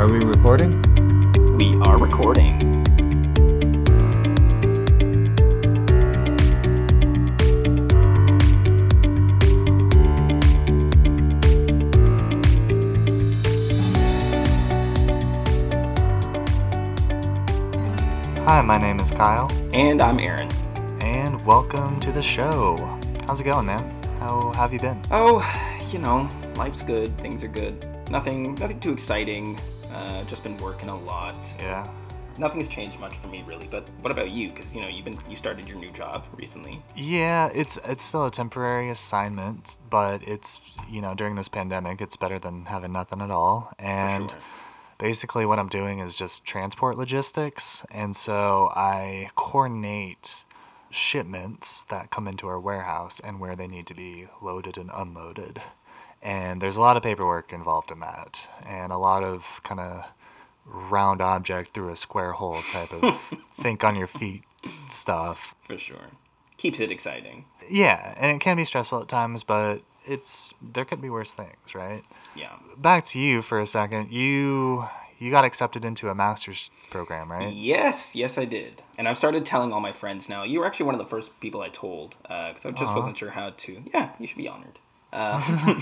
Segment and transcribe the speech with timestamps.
[0.00, 0.80] Are we recording?
[1.58, 2.56] We are recording.
[18.46, 20.48] Hi, my name is Kyle, And I'm Aaron.
[21.02, 22.74] and welcome to the show.
[23.26, 23.80] How's it going, man?
[24.18, 24.98] How have you been?
[25.10, 25.44] Oh,
[25.92, 26.26] you know,
[26.56, 27.10] life's good.
[27.18, 27.86] Things are good.
[28.10, 29.58] Nothing, nothing too exciting.
[29.92, 31.38] Uh, just been working a lot.
[31.58, 31.88] Yeah.
[32.38, 33.66] Nothing's changed much for me really.
[33.66, 34.50] But what about you?
[34.50, 36.82] Because you know, you've been you started your new job recently.
[36.96, 42.16] Yeah, it's it's still a temporary assignment, but it's you know during this pandemic, it's
[42.16, 43.72] better than having nothing at all.
[43.78, 44.32] And
[44.98, 50.44] basically, what I'm doing is just transport logistics, and so I coordinate
[50.90, 55.62] shipments that come into our warehouse and where they need to be loaded and unloaded.
[56.22, 60.04] And there's a lot of paperwork involved in that, and a lot of kind of
[60.66, 63.18] round object through a square hole type of
[63.60, 64.42] think on your feet
[64.88, 65.54] stuff.
[65.66, 66.10] For sure.
[66.58, 67.46] Keeps it exciting.
[67.68, 71.74] Yeah, and it can be stressful at times, but it's there could be worse things,
[71.74, 72.04] right?
[72.34, 72.56] Yeah.
[72.76, 74.10] Back to you for a second.
[74.12, 74.86] You
[75.18, 77.52] you got accepted into a master's program, right?
[77.52, 78.82] Yes, yes, I did.
[78.96, 80.44] And I've started telling all my friends now.
[80.44, 83.18] You were actually one of the first people I told uh, because I just wasn't
[83.18, 83.82] sure how to.
[83.92, 84.78] Yeah, you should be honored.
[85.12, 85.80] Uh,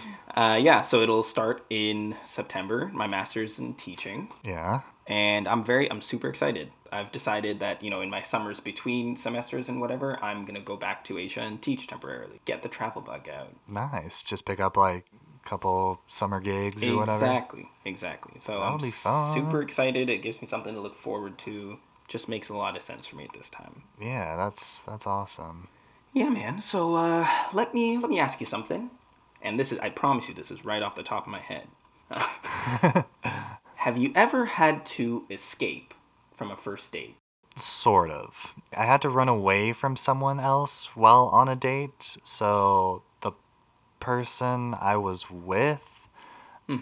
[0.36, 2.90] uh, yeah, so it'll start in September.
[2.92, 4.82] My master's in teaching, Yeah.
[5.06, 6.70] and I'm very, I'm super excited.
[6.92, 10.76] I've decided that you know, in my summers between semesters and whatever, I'm gonna go
[10.76, 12.40] back to Asia and teach temporarily.
[12.44, 13.54] Get the travel bug out.
[13.68, 14.22] Nice.
[14.22, 15.04] Just pick up like
[15.44, 17.24] a couple summer gigs or whatever.
[17.24, 18.40] Exactly, exactly.
[18.40, 20.08] So That'll I'm super excited.
[20.08, 21.78] It gives me something to look forward to.
[22.08, 23.82] Just makes a lot of sense for me at this time.
[24.00, 25.68] Yeah, that's that's awesome.
[26.16, 26.62] Yeah, man.
[26.62, 28.88] So uh, let me let me ask you something,
[29.42, 31.68] and this is I promise you this is right off the top of my head.
[33.74, 35.92] Have you ever had to escape
[36.34, 37.16] from a first date?
[37.54, 38.54] Sort of.
[38.74, 43.32] I had to run away from someone else while on a date, so the
[44.00, 45.95] person I was with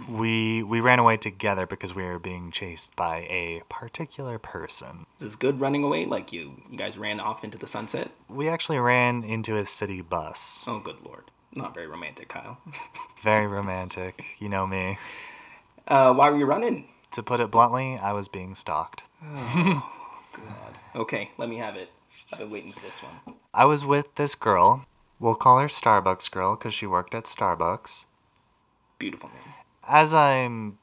[0.08, 5.06] we we ran away together because we were being chased by a particular person.
[5.18, 6.06] This Is this good running away?
[6.06, 8.10] Like you you guys ran off into the sunset?
[8.28, 10.64] We actually ran into a city bus.
[10.66, 11.30] Oh, good lord.
[11.54, 12.58] Not very romantic, Kyle.
[13.22, 14.98] Very romantic, you know me.
[15.86, 16.88] Uh, why were you running?
[17.12, 19.04] To put it bluntly, I was being stalked.
[19.24, 19.90] Oh,
[20.32, 20.78] God.
[20.94, 21.90] Okay, let me have it.
[22.32, 23.36] I've been waiting for this one.
[23.54, 24.84] I was with this girl.
[25.20, 28.04] We'll call her Starbucks girl because she worked at Starbucks.
[28.98, 29.54] Beautiful name.
[29.86, 30.78] As I'm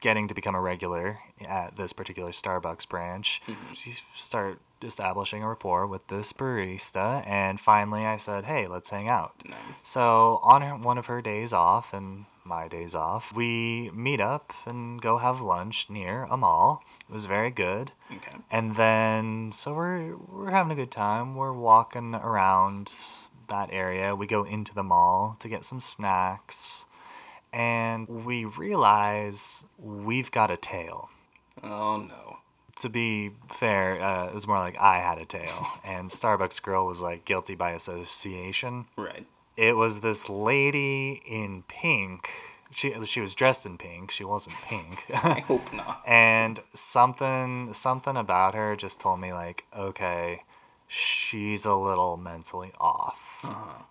[0.00, 3.74] getting to become a regular at this particular Starbucks branch, mm-hmm.
[3.74, 9.08] she start establishing a rapport with this barista, and finally I said, "Hey, let's hang
[9.08, 9.88] out." Nice.
[9.88, 14.52] So on her, one of her days off and my days off, we meet up
[14.66, 16.84] and go have lunch near a mall.
[17.08, 17.92] It was very good.
[18.14, 18.36] Okay.
[18.50, 21.34] And then so we're we're having a good time.
[21.36, 22.92] We're walking around
[23.48, 24.14] that area.
[24.14, 26.84] We go into the mall to get some snacks.
[27.54, 31.08] And we realize we've got a tail.
[31.62, 32.38] Oh no.
[32.80, 36.84] To be fair, uh, it was more like I had a tail, and Starbucks girl
[36.86, 38.86] was like guilty by association.
[38.96, 39.26] Right.
[39.56, 42.28] It was this lady in pink.
[42.72, 44.10] She she was dressed in pink.
[44.10, 45.04] She wasn't pink.
[45.14, 46.02] I hope not.
[46.06, 50.42] and something something about her just told me like okay
[50.88, 53.82] she's a little mentally off Uh-huh.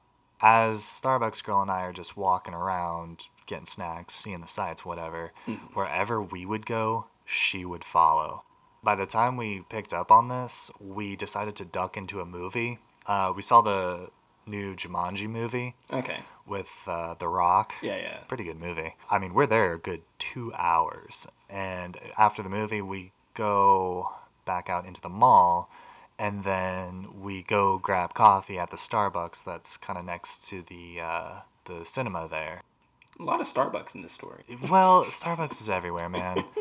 [0.41, 5.31] as starbucks girl and i are just walking around getting snacks seeing the sights whatever
[5.73, 8.43] wherever we would go she would follow
[8.83, 12.79] by the time we picked up on this we decided to duck into a movie
[13.07, 14.09] uh, we saw the
[14.45, 16.19] new jumanji movie Okay.
[16.45, 18.17] with uh, the rock Yeah, yeah.
[18.27, 18.95] pretty good movie.
[19.09, 24.11] I mean, we're there a good two hours, and after the movie, we go
[24.45, 25.69] back out into the mall,
[26.19, 30.99] and then we go grab coffee at the Starbucks that's kind of next to the
[31.01, 31.31] uh,
[31.65, 32.63] the cinema there.
[33.19, 34.43] A lot of Starbucks in this story.
[34.69, 36.43] Well, Starbucks is everywhere, man.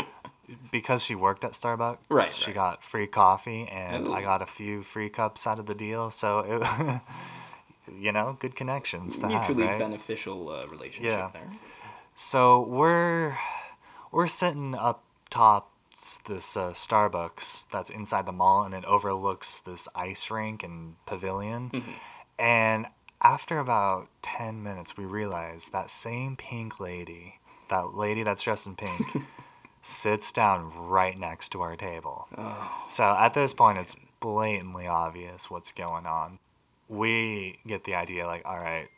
[0.71, 2.55] Because she worked at Starbucks, Right, she right.
[2.55, 4.13] got free coffee, and Ooh.
[4.13, 6.11] I got a few free cups out of the deal.
[6.11, 7.01] So, it,
[7.99, 9.79] you know, good connections to have, Mutually right?
[9.79, 11.31] beneficial uh, relationship Yeah.
[11.33, 11.51] there.
[12.15, 13.39] So we're
[14.11, 15.71] we're sitting up top
[16.27, 21.71] this uh, Starbucks that's inside the mall, and it overlooks this ice rink and pavilion.
[22.39, 22.89] And
[23.23, 27.35] after about ten minutes, we realize that same pink lady,
[27.71, 29.01] that lady that's dressed in pink,
[29.83, 32.29] sits down right next to our table.
[32.37, 36.39] Oh, So at this point, it's blatantly obvious what's going on.
[36.89, 38.89] We get the idea like, all right,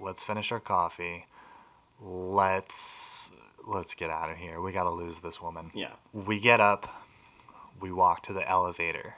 [0.00, 1.26] let's finish our coffee.
[2.00, 3.30] Let's
[3.66, 4.60] let's get out of here.
[4.60, 5.70] We got to lose this woman.
[5.74, 5.92] Yeah.
[6.12, 6.88] We get up,
[7.80, 9.14] we walk to the elevator.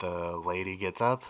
[0.00, 1.22] The lady gets up,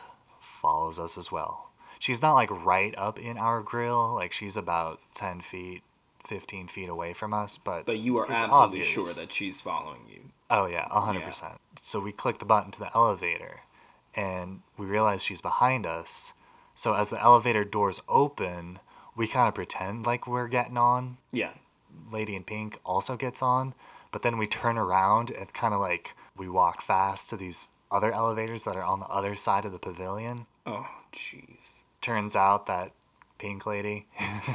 [0.62, 1.63] follows us as well.
[2.04, 5.82] She's not like right up in our grill, like she's about 10 feet,
[6.26, 8.86] 15 feet away from us, but But you are absolutely obvious.
[8.86, 10.20] sure that she's following you.
[10.50, 11.54] Oh yeah, a hundred percent.
[11.80, 13.60] So we click the button to the elevator,
[14.14, 16.34] and we realize she's behind us.
[16.74, 18.80] So as the elevator doors open,
[19.16, 21.16] we kind of pretend like we're getting on.
[21.32, 21.52] Yeah.
[22.12, 23.72] Lady in Pink also gets on,
[24.12, 28.12] but then we turn around and kind of like we walk fast to these other
[28.12, 30.44] elevators that are on the other side of the pavilion.
[30.66, 31.73] Oh, jeez.
[32.04, 32.92] Turns out that
[33.38, 34.06] Pink Lady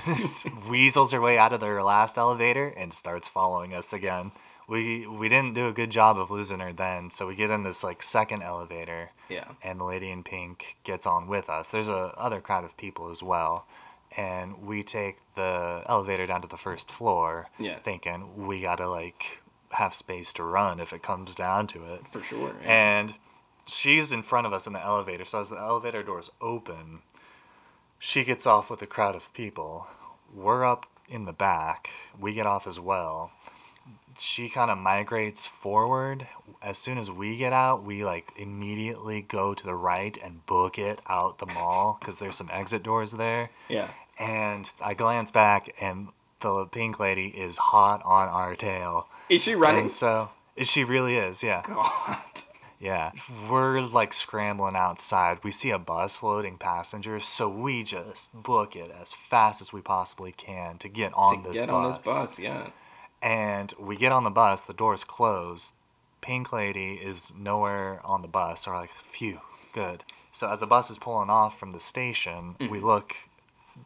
[0.69, 4.31] weasels her way out of their last elevator and starts following us again.
[4.67, 7.63] We we didn't do a good job of losing her then, so we get in
[7.63, 9.45] this like second elevator, Yeah.
[9.63, 11.71] and the lady in pink gets on with us.
[11.71, 13.65] There's a other crowd of people as well,
[14.15, 17.79] and we take the elevator down to the first floor, Yeah.
[17.79, 19.39] thinking we gotta like
[19.71, 22.07] have space to run if it comes down to it.
[22.07, 22.53] For sure.
[22.61, 22.69] yeah.
[22.99, 23.15] And
[23.65, 25.25] she's in front of us in the elevator.
[25.25, 27.01] So as the elevator doors open,
[27.99, 29.87] she gets off with a crowd of people.
[30.33, 31.89] We're up in the back.
[32.19, 33.31] We get off as well.
[34.17, 36.27] She kind of migrates forward.
[36.61, 40.77] As soon as we get out, we like immediately go to the right and book
[40.77, 43.49] it out the mall because there's some exit doors there.
[43.69, 43.89] yeah.
[44.17, 46.09] And I glance back, and
[46.41, 49.07] the pink lady is hot on our tail.
[49.29, 49.83] Is she running?
[49.83, 50.29] And so
[50.61, 51.63] she really is, yeah.
[51.65, 52.17] God.
[52.79, 53.11] Yeah.
[53.49, 55.39] We're like scrambling outside.
[55.43, 59.81] We see a bus loading passengers, so we just book it as fast as we
[59.81, 61.75] possibly can to get on to this get bus.
[61.75, 62.69] on this bus, yeah.
[63.21, 65.73] And we get on the bus, the doors close.
[66.21, 68.61] Pink Lady is nowhere on the bus.
[68.63, 69.41] So we're like, phew,
[69.73, 70.05] good.
[70.31, 72.71] So as the bus is pulling off from the station, Mm-hmm.
[72.71, 73.13] we look,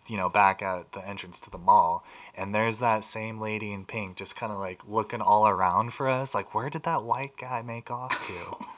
[0.07, 2.03] you know, back at the entrance to the mall,
[2.35, 6.07] and there's that same lady in pink just kind of like looking all around for
[6.07, 6.35] us.
[6.35, 8.65] Like, where did that white guy make off to?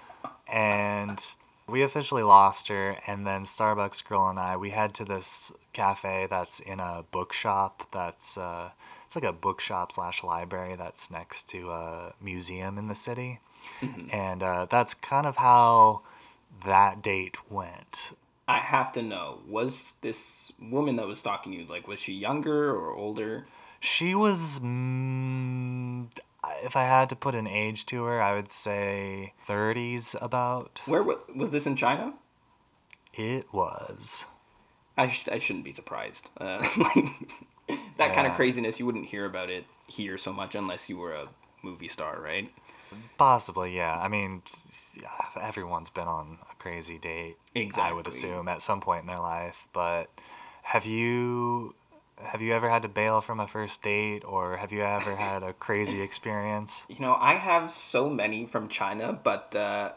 [0.51, 1.36] and
[1.68, 6.27] we officially lost her and then starbucks girl and i we head to this cafe
[6.30, 8.69] that's in a bookshop that's uh,
[9.15, 13.39] it's like a bookshop slash library that's next to a museum in the city.
[14.12, 16.01] And uh, that's kind of how
[16.65, 18.12] that date went.
[18.48, 22.69] I have to know, was this woman that was stalking you, like, was she younger
[22.71, 23.48] or older?
[23.80, 26.07] she was mm,
[26.63, 31.03] if i had to put an age to her i would say 30s about Where
[31.03, 32.13] wa- was this in China?
[33.13, 34.25] it was
[34.97, 36.30] I, sh- I shouldn't be surprised.
[36.39, 37.06] Uh, like,
[37.97, 41.13] that kind of craziness, you wouldn't hear about it here so much unless you were
[41.13, 41.27] a
[41.63, 42.50] movie star, right?
[43.18, 44.00] Possibly, yeah.
[44.00, 44.41] I mean,
[45.41, 47.36] everyone's been on a crazy date.
[47.56, 47.89] Exactly.
[47.89, 49.68] I would assume at some point in their life.
[49.74, 50.09] But
[50.63, 51.75] have you
[52.17, 55.44] have you ever had to bail from a first date, or have you ever had
[55.44, 56.85] a crazy experience?
[56.95, 59.91] You know, I have so many from China, but uh,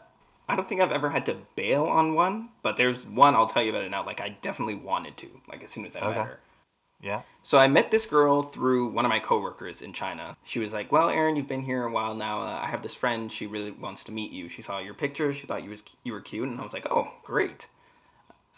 [0.49, 2.49] I don't think I've ever had to bail on one.
[2.61, 4.05] But there's one, I'll tell you about it now.
[4.05, 6.39] Like, I definitely wanted to, like, as soon as I met her.
[7.01, 7.21] Yeah.
[7.43, 10.35] So I met this girl through one of my coworkers in China.
[10.43, 12.41] She was like, "Well, Aaron, you've been here a while now.
[12.41, 13.31] Uh, I have this friend.
[13.31, 14.49] She really wants to meet you.
[14.49, 15.37] She saw your pictures.
[15.37, 17.69] She thought you was you were cute." And I was like, "Oh, great."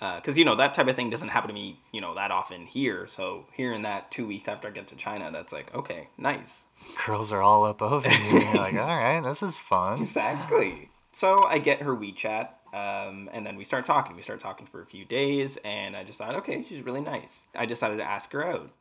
[0.02, 2.66] Because you know that type of thing doesn't happen to me, you know, that often
[2.66, 3.06] here.
[3.06, 6.66] So hearing that two weeks after I get to China, that's like, okay, nice.
[7.06, 10.02] Girls are all up over You're like, all right, this is fun.
[10.02, 10.90] Exactly.
[11.12, 14.16] So I get her WeChat, um, and then we start talking.
[14.16, 17.44] We start talking for a few days, and I just thought, okay, she's really nice.
[17.54, 18.72] I decided to ask her out,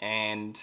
[0.00, 0.60] and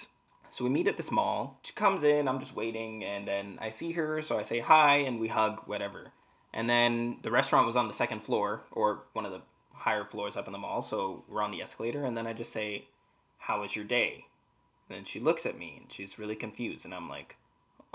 [0.50, 1.58] so we meet at this mall.
[1.62, 4.96] She comes in, I'm just waiting, and then I see her, so I say hi,
[4.96, 6.08] and we hug, whatever.
[6.52, 9.40] And then the restaurant was on the second floor, or one of the
[9.82, 12.52] higher floors up in the mall, so we're on the escalator, and then I just
[12.52, 12.86] say,
[13.38, 14.26] "How was your day?"
[14.88, 17.36] And then she looks at me, and she's really confused, and I'm like,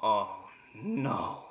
[0.01, 1.44] "Oh no."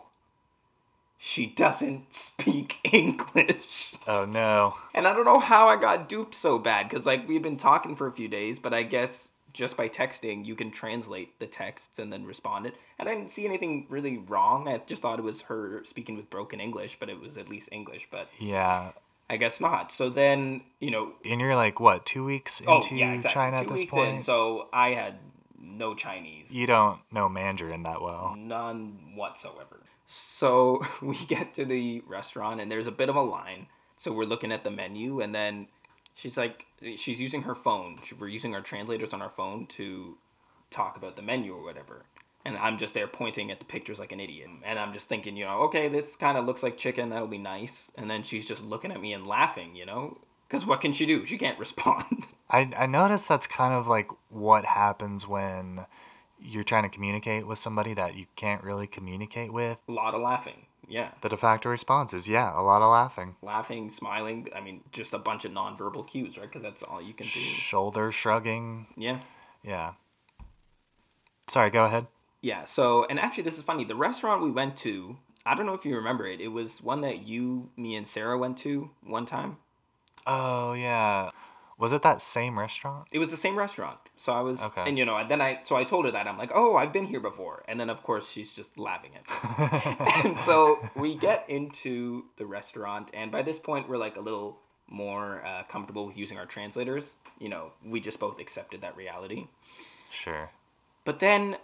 [1.19, 3.95] She doesn't speak English.
[4.07, 4.75] Oh no.
[4.95, 7.97] And I don't know how I got duped so bad because, like, we've been talking
[7.97, 11.99] for a few days, but I guess just by texting, you can translate the texts
[11.99, 12.75] and then respond it.
[12.99, 14.69] And I didn't see anything really wrong.
[14.69, 17.71] I just thought it was her speaking with broken English, but it was at least
[17.73, 18.93] English, but Yeah.
[19.29, 19.91] I guess not.
[19.91, 22.07] So then, you know, And you're like what?
[22.07, 23.35] Two weeks oh, into yeah, exactly.
[23.35, 24.17] China Two at this weeks point.
[24.17, 25.15] In, so I had
[25.61, 26.55] no Chinese.
[26.55, 28.35] You don't know Mandarin that well.
[28.39, 29.81] None whatsoever.
[30.07, 33.67] So we get to the restaurant and there's a bit of a line.
[33.97, 35.69] So we're looking at the menu and then
[36.15, 36.67] she's like,
[36.97, 37.99] she's using her phone.
[38.19, 40.19] We're using our translators on our phone to
[40.71, 42.05] talk about the menu or whatever.
[42.47, 44.49] And I'm just there pointing at the pictures like an idiot.
[44.65, 47.11] And I'm just thinking, you know, okay, this kind of looks like chicken.
[47.11, 47.91] That'll be nice.
[47.97, 50.17] And then she's just looking at me and laughing, you know?
[50.49, 51.27] Because what can she do?
[51.27, 52.25] She can't respond.
[52.49, 55.87] I, I noticed that's kind of like what happens when
[56.41, 60.21] you're trying to communicate with somebody that you can't really communicate with, A lot of
[60.21, 60.67] laughing.
[60.89, 61.11] Yeah.
[61.21, 63.35] the de facto response is yeah, a lot of laughing.
[63.43, 64.47] Laughing, smiling.
[64.55, 66.47] I mean, just a bunch of nonverbal cues, right?
[66.47, 67.41] Because that's all you can do.
[67.41, 68.87] Shoulder shrugging.
[68.97, 69.19] Yeah.
[69.65, 69.95] Yeah.
[71.49, 72.07] Sorry, go ahead.
[72.43, 72.65] Yeah.
[72.65, 73.85] So, and actually, this is funny.
[73.85, 76.41] The restaurant we went to, I don't know if you remember it.
[76.41, 79.57] It was one that you, me, and Sarah went to one time.
[80.27, 81.31] Oh, yeah.
[81.79, 83.07] Was it that same restaurant?
[83.13, 83.99] It was the same restaurant.
[84.17, 84.85] So I was, Okay.
[84.89, 86.93] and you know, and then I, so I told her that I'm like, oh, I've
[86.93, 90.07] been here before, and then of course she's just laughing at me.
[90.25, 94.59] and so we get into the restaurant, and by this point we're like a little
[94.89, 97.17] more uh, comfortable with using our translators.
[97.39, 99.47] You know, we just both accepted that reality.
[100.11, 100.49] Sure.
[101.05, 101.59] But then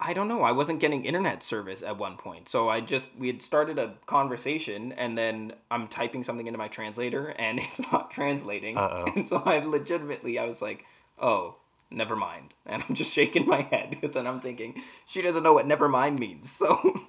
[0.00, 2.48] I don't know, I wasn't getting internet service at one point.
[2.48, 6.68] So I just we had started a conversation and then I'm typing something into my
[6.68, 8.76] translator and it's not translating.
[8.76, 9.06] Uh-oh.
[9.16, 10.84] And so I legitimately I was like,
[11.18, 11.56] "Oh,
[11.90, 15.52] never mind." And I'm just shaking my head because then I'm thinking she doesn't know
[15.52, 16.50] what never mind means.
[16.50, 17.00] So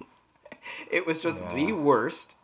[0.90, 2.34] it was just the worst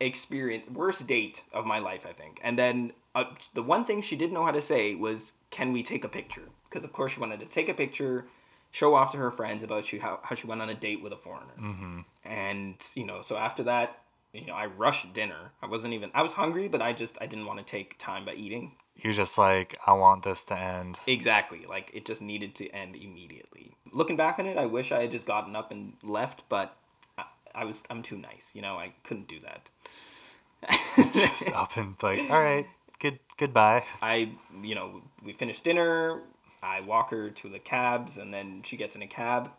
[0.00, 2.40] experience, worst date of my life, I think.
[2.42, 5.82] And then uh, the one thing she didn't know how to say was, "Can we
[5.82, 8.26] take a picture?" Because of course she wanted to take a picture,
[8.70, 11.12] show off to her friends about she how, how she went on a date with
[11.12, 11.54] a foreigner.
[11.60, 12.00] Mm-hmm.
[12.24, 14.00] And you know, so after that,
[14.32, 15.52] you know, I rushed dinner.
[15.62, 16.10] I wasn't even.
[16.14, 18.72] I was hungry, but I just I didn't want to take time by eating.
[18.96, 20.98] You're just like, I want this to end.
[21.06, 21.66] Exactly.
[21.68, 23.76] Like it just needed to end immediately.
[23.92, 26.76] Looking back on it, I wish I had just gotten up and left, but
[27.16, 28.50] I, I was I'm too nice.
[28.54, 29.70] You know, I couldn't do that.
[31.12, 32.66] Just up and like, all right,
[32.98, 33.84] good goodbye.
[34.02, 34.32] I,
[34.62, 36.22] you know, we finished dinner.
[36.62, 39.50] I walk her to the cabs, and then she gets in a cab.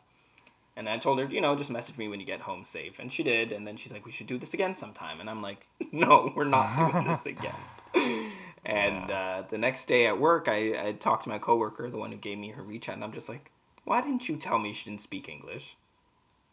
[0.75, 3.00] And I told her, you know, just message me when you get home safe.
[3.00, 3.51] And she did.
[3.51, 5.20] And then she's like, we should do this again sometime.
[5.20, 8.32] And I'm like, no, we're not doing this again.
[8.65, 12.12] and uh, the next day at work, I, I talked to my coworker, the one
[12.12, 13.51] who gave me her WeChat, and I'm just like,
[13.84, 15.75] why didn't you tell me she didn't speak English?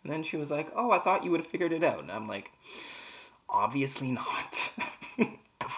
[0.02, 2.00] And then she was like, oh, I thought you would have figured it out.
[2.00, 2.50] And I'm like,
[3.48, 4.72] obviously not.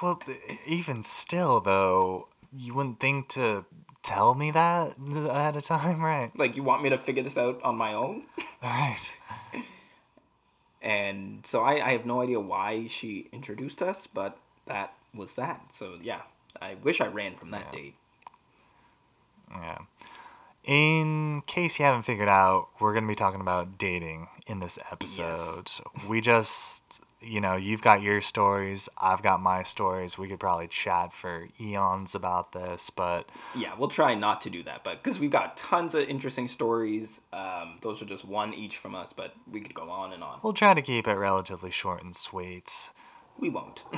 [0.02, 3.64] Well, th- even still, though, you wouldn't think to
[4.08, 4.94] tell me that
[5.30, 6.30] at a time, right?
[6.36, 8.22] like, you want me to figure this out on my own?
[8.36, 9.12] All right.
[10.80, 15.60] And so I, I have no idea why she introduced us, but that was that.
[15.72, 16.22] So yeah,
[16.62, 17.80] I wish I ran from that Yeah.
[17.80, 17.94] date.
[19.50, 19.78] Yeah.
[20.64, 24.78] In case you haven't figured out, we're going to be talking about dating in this
[24.92, 25.70] episode.
[26.06, 30.16] We just, you know, you've got your stories, I've got my stories.
[30.16, 34.62] We could probably chat for eons about this, but Yeah, we'll try not to do
[34.64, 37.20] that, but because we've got tons of interesting stories.
[37.32, 40.38] Um, those are just one each from us, but we could go on and on.
[40.42, 42.90] we'll try to keep it relatively short and sweet.
[43.38, 43.84] We won't.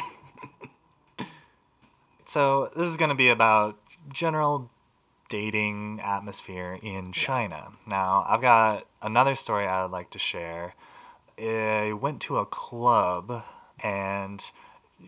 [2.27, 3.77] So, this is going to be about
[4.12, 4.71] general
[5.29, 7.73] dating atmosphere in China.
[7.89, 10.75] Now, I've got another story I would like to share.
[11.41, 13.43] I went to a club
[13.83, 14.51] and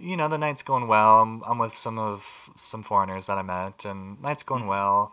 [0.00, 1.20] you know, the night's going well.
[1.20, 4.70] I'm, I'm with some of some foreigners that I met and night's going mm-hmm.
[4.70, 5.12] well.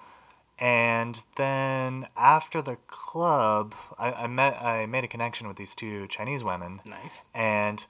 [0.58, 6.08] And then after the club, I, I met I made a connection with these two
[6.08, 7.24] Chinese women nice.
[7.34, 7.86] and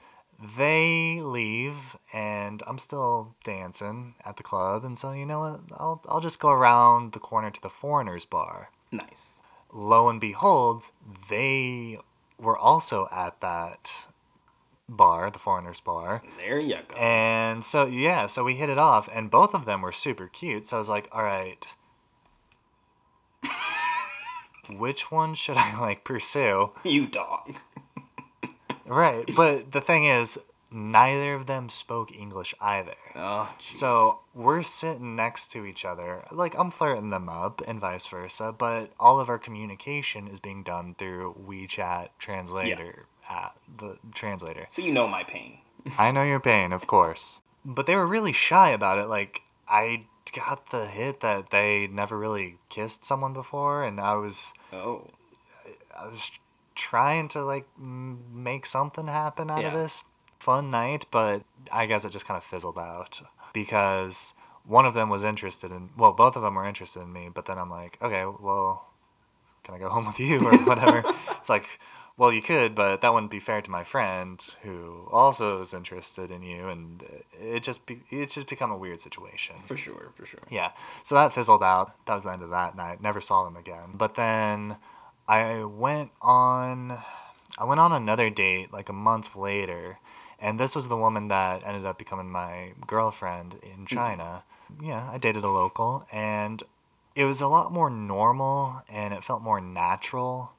[0.55, 6.01] they leave and I'm still dancing at the club and so you know what I'll
[6.07, 8.69] I'll just go around the corner to the foreigners bar.
[8.91, 9.41] Nice.
[9.73, 10.91] Lo and behold,
[11.27, 11.97] they
[12.39, 14.05] were also at that
[14.87, 16.23] bar, the foreigners bar.
[16.37, 16.95] There you go.
[16.95, 20.67] And so yeah, so we hit it off and both of them were super cute.
[20.67, 21.67] So I was like, "All right,
[24.69, 27.55] which one should I like pursue?" you dog.
[28.85, 30.39] Right, but the thing is,
[30.71, 32.95] neither of them spoke English either.
[33.15, 33.53] Oh.
[33.65, 36.25] So we're sitting next to each other.
[36.31, 40.63] Like I'm flirting them up and vice versa, but all of our communication is being
[40.63, 44.67] done through WeChat translator app, the translator.
[44.69, 45.59] So you know my pain.
[45.97, 47.39] I know your pain, of course.
[47.65, 49.07] But they were really shy about it.
[49.07, 54.53] Like I got the hit that they never really kissed someone before and I was
[54.71, 55.07] Oh.
[55.97, 56.31] I was
[56.75, 60.03] trying to like m- make something happen out of this
[60.39, 63.21] fun night, but I guess it just kind of fizzled out
[63.53, 64.33] because
[64.65, 67.45] one of them was interested in well, both of them were interested in me, but
[67.45, 68.87] then I'm like, okay, well,
[69.63, 71.03] can I go home with you or whatever?
[71.37, 71.65] it's like,
[72.17, 76.31] well, you could, but that wouldn't be fair to my friend who also is interested
[76.31, 77.03] in you, and
[77.39, 79.55] it just be, it just become a weird situation.
[79.65, 80.41] For sure, for sure.
[80.49, 80.71] Yeah.
[81.03, 81.93] So that fizzled out.
[82.05, 83.01] That was the end of that night.
[83.01, 83.91] Never saw them again.
[83.93, 84.77] But then
[85.29, 86.99] I went on
[87.57, 89.99] I went on another date like a month later,
[90.41, 93.87] and this was the woman that ended up becoming my girlfriend in mm.
[93.87, 94.43] China.
[94.81, 96.61] Yeah, I dated a local and
[97.15, 100.53] it was a lot more normal and it felt more natural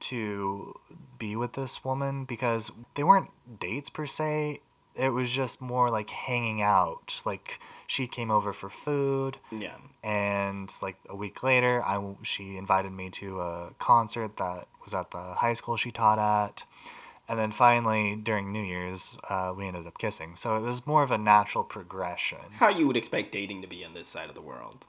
[0.00, 0.78] to
[1.18, 4.60] be with this woman because they weren't dates per se.
[4.94, 7.22] It was just more like hanging out.
[7.24, 9.76] Like she came over for food Yeah.
[10.02, 15.10] and like a week later I she invited me to a concert that was at
[15.10, 16.64] the high school she taught at.
[17.28, 20.36] And then finally during New Year's, uh, we ended up kissing.
[20.36, 22.38] So it was more of a natural progression.
[22.52, 24.86] How you would expect dating to be on this side of the world.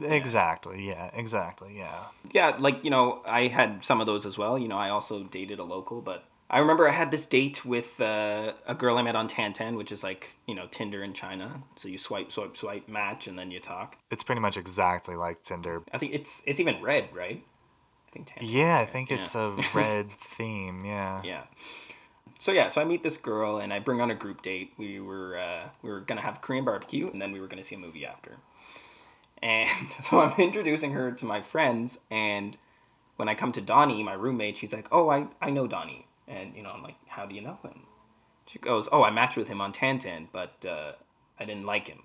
[0.00, 0.86] Exactly.
[0.86, 1.10] Yeah.
[1.14, 1.76] Exactly.
[1.76, 2.04] Yeah.
[2.32, 4.58] Yeah, like, you know, I had some of those as well.
[4.58, 8.00] You know, I also dated a local, but I remember I had this date with
[8.00, 11.62] uh, a girl I met on Tantan, which is like, you know, Tinder in China.
[11.76, 13.98] So you swipe, swipe, swipe, match, and then you talk.
[14.10, 15.82] It's pretty much exactly like Tinder.
[15.92, 17.44] I think it's it's even red, right?
[18.08, 18.48] I think Tantan.
[18.50, 19.56] Yeah, I think it's Yeah.
[19.58, 20.84] a red theme.
[20.84, 21.22] Yeah.
[21.22, 21.42] Yeah.
[22.38, 24.72] So yeah, so I meet this girl and I bring on a group date.
[24.76, 27.74] We were uh, we were gonna have Korean barbecue and then we were gonna see
[27.74, 28.36] a movie after.
[29.42, 29.68] And
[30.02, 32.56] so I'm introducing her to my friends and
[33.16, 36.54] when I come to Donnie, my roommate, she's like, "Oh, I I know Donnie," and
[36.54, 37.80] you know I'm like, "How do you know him?"
[38.46, 40.92] She goes, "Oh, I matched with him on Tantan, but uh,
[41.38, 42.04] I didn't like him."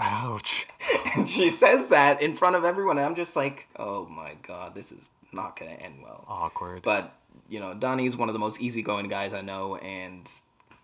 [0.00, 0.66] Ouch.
[1.16, 4.76] And she says that in front of everyone, and I'm just like, "Oh my god,
[4.76, 6.82] this is not gonna end well." Awkward.
[6.82, 7.12] But
[7.48, 10.30] you know, Donnie's one of the most easygoing guys I know, and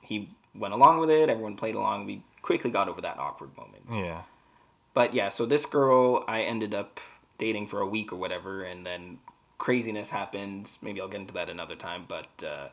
[0.01, 1.29] he went along with it.
[1.29, 2.07] Everyone played along.
[2.07, 3.85] We quickly got over that awkward moment.
[3.93, 4.23] yeah.
[4.95, 6.99] But yeah, so this girl I ended up
[7.39, 9.19] dating for a week or whatever, and then
[9.59, 10.71] craziness happened.
[10.83, 12.05] Maybe I'll get into that another time.
[12.09, 12.69] But uh,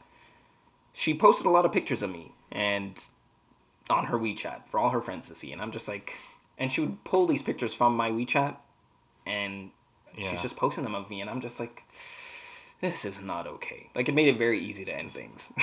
[0.91, 2.99] she posted a lot of pictures of me and
[3.91, 6.13] on her WeChat for all her friends to see, and I'm just like,
[6.63, 8.55] and she would pull these pictures from my WeChat,
[9.25, 9.71] and
[10.15, 10.31] Yeah.
[10.31, 11.83] she's just posting them of me, and I'm just like,
[12.79, 13.89] this is not okay.
[13.93, 15.51] Like it made it very easy to end things.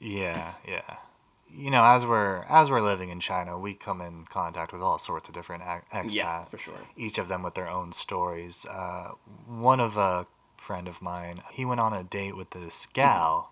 [0.00, 0.94] Yeah, yeah.
[1.50, 4.96] You know, as we're as we're living in China, we come in contact with all
[4.96, 6.14] sorts of different expats.
[6.14, 6.78] Yeah, for sure.
[6.96, 8.64] Each of them with their own stories.
[8.64, 9.10] Uh,
[9.48, 13.50] one of a friend of mine, he went on a date with this gal,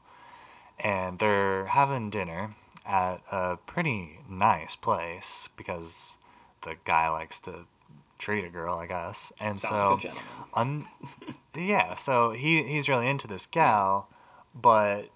[0.78, 2.54] and they're having dinner
[2.86, 6.15] at a pretty nice place because
[6.66, 7.64] the guy likes to
[8.18, 9.32] treat a girl, I guess.
[9.40, 10.26] And Sounds so like a gentleman.
[10.54, 10.86] un
[11.54, 14.08] yeah so he he's really into this gal
[14.54, 15.08] but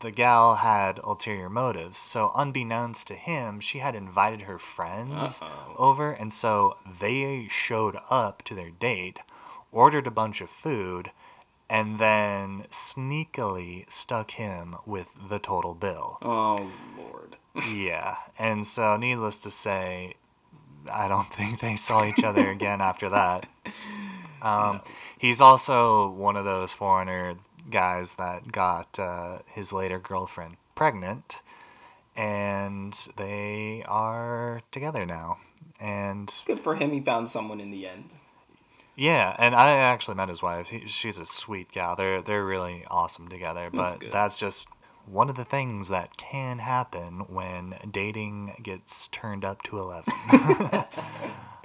[0.00, 5.74] the gal had ulterior motives so unbeknownst to him she had invited her friends Uh-oh.
[5.78, 9.20] over and so they showed up to their date
[9.72, 11.12] ordered a bunch of food
[11.70, 17.36] and then sneakily stuck him with the total bill Oh lord.
[17.72, 20.14] yeah and so needless to say
[20.90, 23.46] i don't think they saw each other again after that
[24.42, 24.80] um,
[25.18, 27.34] he's also one of those foreigner
[27.70, 31.40] guys that got uh, his later girlfriend pregnant
[32.16, 35.38] and they are together now
[35.78, 36.90] and Good for him.
[36.92, 38.04] He found someone in the end.
[38.94, 42.84] yeah and i actually met his wife he, she's a sweet gal they're they're really
[42.90, 44.12] awesome together but good.
[44.12, 44.66] that's just
[45.06, 50.12] one of the things that can happen when dating gets turned up to 11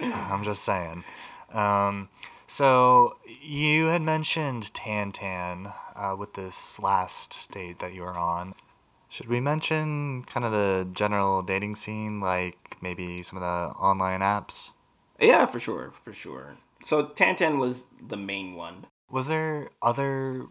[0.00, 1.04] i'm just saying
[1.52, 2.08] um,
[2.46, 8.54] so you had mentioned Tantan uh, with this last date that you were on.
[9.08, 14.20] Should we mention kind of the general dating scene, like maybe some of the online
[14.20, 14.72] apps?
[15.20, 16.56] Yeah, for sure, for sure.
[16.84, 18.86] So Tantan was the main one.
[19.10, 20.46] Was there other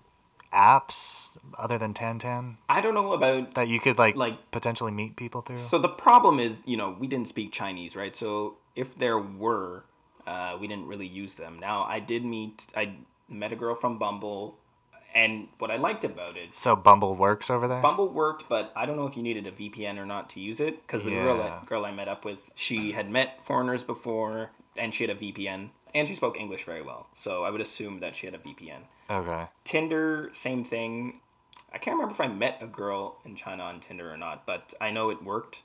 [0.54, 5.16] apps other than Tantan I don't know about that you could like, Like- potentially meet
[5.16, 5.58] people through?
[5.58, 8.16] So the problem is, you know, we didn't speak Chinese, right?
[8.16, 9.86] So if there were,
[10.28, 11.60] uh, we didn't really use them.
[11.60, 12.96] Now I did meet, I
[13.30, 14.58] met a girl from Bumble,
[15.14, 17.82] and what I liked about it, So Bumble works over there.
[17.82, 20.60] Bumble worked, but I don't know if you needed a VPN or not to use
[20.62, 21.60] it because the girl, Yeah.
[21.62, 25.20] I, girl I met up with, she had met foreigners before, and she had a
[25.20, 27.08] VPN, and she spoke English very well.
[27.14, 28.84] So I would assume that she had a VPN.
[29.20, 29.48] Okay.
[29.64, 31.22] Tinder, same thing.
[31.74, 34.74] I can't remember if I met a girl in China on Tinder or not, but
[34.82, 35.62] I know it worked.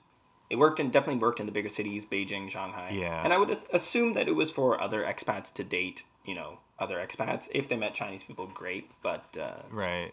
[0.48, 2.90] It worked and definitely worked in the bigger cities, Beijing, Shanghai.
[2.92, 3.22] Yeah.
[3.24, 6.96] And I would assume that it was for other expats to date, you know, other
[6.96, 7.48] expats.
[7.52, 8.90] If they met Chinese people, great.
[9.02, 10.12] But uh, Right.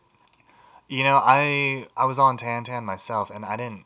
[0.89, 3.85] You know, I I was on Tantan myself, and I didn't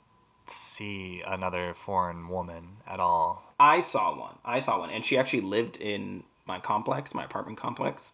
[0.50, 3.54] see another foreign woman at all.
[3.60, 4.36] I saw one.
[4.46, 8.12] I saw one, and she actually lived in my complex, my apartment complex.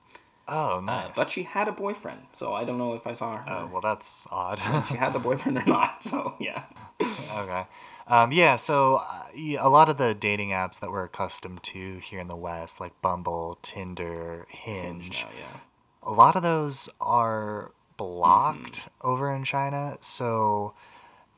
[0.48, 1.16] Oh, Uh, nice.
[1.16, 3.46] but she had a boyfriend, so I don't know if I saw her.
[3.50, 4.60] oh, well, that's odd.
[4.90, 6.04] She had the boyfriend or not.
[6.04, 6.64] So yeah.
[7.02, 7.64] okay.
[8.08, 9.24] Um, yeah, so uh,
[9.60, 13.02] a lot of the dating apps that we're accustomed to here in the West, like
[13.02, 15.60] Bumble, Tinder, Hinge, Now, yeah.
[16.04, 19.96] a lot of those are blocked over in China.
[20.02, 20.74] So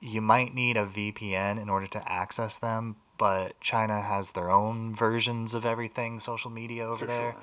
[0.01, 4.95] you might need a VPN in order to access them, but China has their own
[4.95, 7.31] versions of everything social media over For there.
[7.33, 7.41] sure.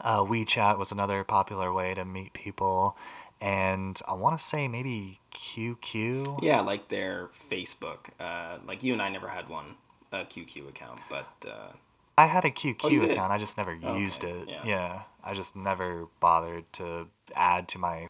[0.00, 2.96] Uh, WeChat was another popular way to meet people,
[3.40, 6.42] and I want to say maybe QQ.
[6.42, 7.98] Yeah, like their Facebook.
[8.20, 9.74] Uh, like you and I never had one,
[10.12, 11.72] a QQ account, but uh,
[12.18, 13.32] I had a QQ Oh, account.
[13.32, 14.48] I just never used Okay, it.
[14.64, 15.02] yeah.
[15.24, 18.08] I just never bothered to add to my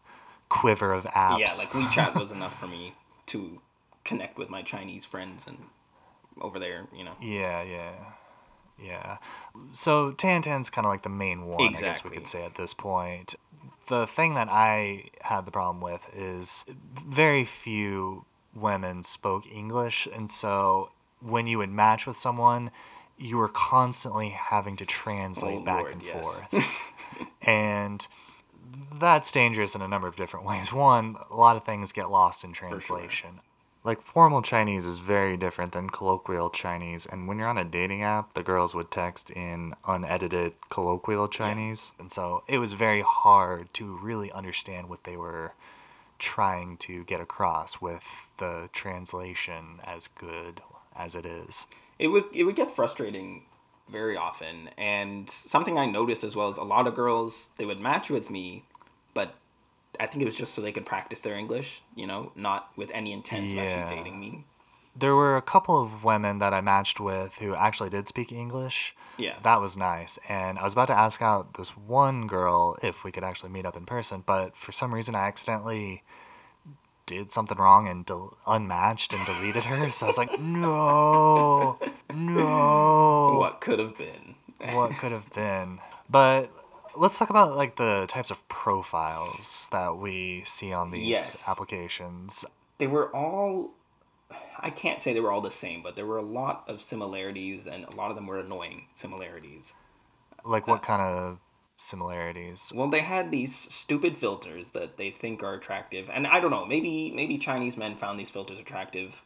[0.48, 1.38] quiver of apps.
[1.40, 2.94] yeah, like WeChat was enough for me
[3.26, 3.60] to
[4.04, 5.56] connect with my Chinese friends and
[6.40, 7.14] over there, you know.
[7.20, 7.92] Yeah, yeah,
[8.82, 9.18] yeah.
[9.72, 11.88] So Tantan's kind of like the main one, exactly.
[11.88, 13.34] I guess we could say at this point.
[13.88, 16.64] The thing that I had the problem with is
[17.06, 22.70] very few women spoke English, and so when you would match with someone,
[23.16, 26.24] you were constantly having to translate Oh, back Lord, and yes.
[26.24, 26.64] forth.
[27.42, 28.06] and
[28.98, 30.72] that's dangerous in a number of different ways.
[30.72, 32.68] One, a lot of things get lost in sure.
[33.86, 38.02] Like formal Chinese is very different than colloquial Chinese, and when you're on a dating
[38.02, 43.72] app, the girls would text in unedited colloquial Chinese, and so it was very hard
[43.74, 45.52] to really understand what they were
[46.18, 50.62] trying to get across with the translation as good
[50.96, 51.66] as it is.
[52.00, 53.42] it was it would get frustrating
[53.88, 57.78] very often and something i noticed as well is a lot of girls they would
[57.78, 58.64] match with me
[60.00, 62.90] i think it was just so they could practice their english you know not with
[62.92, 64.44] any intent of actually dating me
[64.98, 68.96] There were a couple of women that I matched with who actually did speak English.
[69.18, 70.18] yeah That was nice.
[70.26, 73.66] And I was about to ask out this one girl if we could actually meet
[73.68, 76.02] up in person, but for some reason I accidentally
[77.04, 79.90] did something wrong and del- unmatched and deleted her.
[79.92, 80.32] So I was like,
[80.64, 81.76] no,
[82.14, 83.36] no.
[83.38, 84.34] what could have been
[84.72, 85.78] What could have been?
[86.08, 86.48] But
[86.96, 91.44] let's talk about like the types of profiles that we see on these Yes.
[91.48, 92.44] applications.
[92.78, 93.70] they were all
[94.60, 97.66] i can't say they were all the same but there were a lot of similarities
[97.66, 99.74] and a lot of them were annoying similarities
[100.44, 101.38] Like what uh, kind of
[101.78, 102.72] similarities?
[102.74, 106.64] Well, they had these stupid filters that they think are attractive, and I don't know.
[106.64, 109.22] Maybe maybe Chinese men found these filters attractive,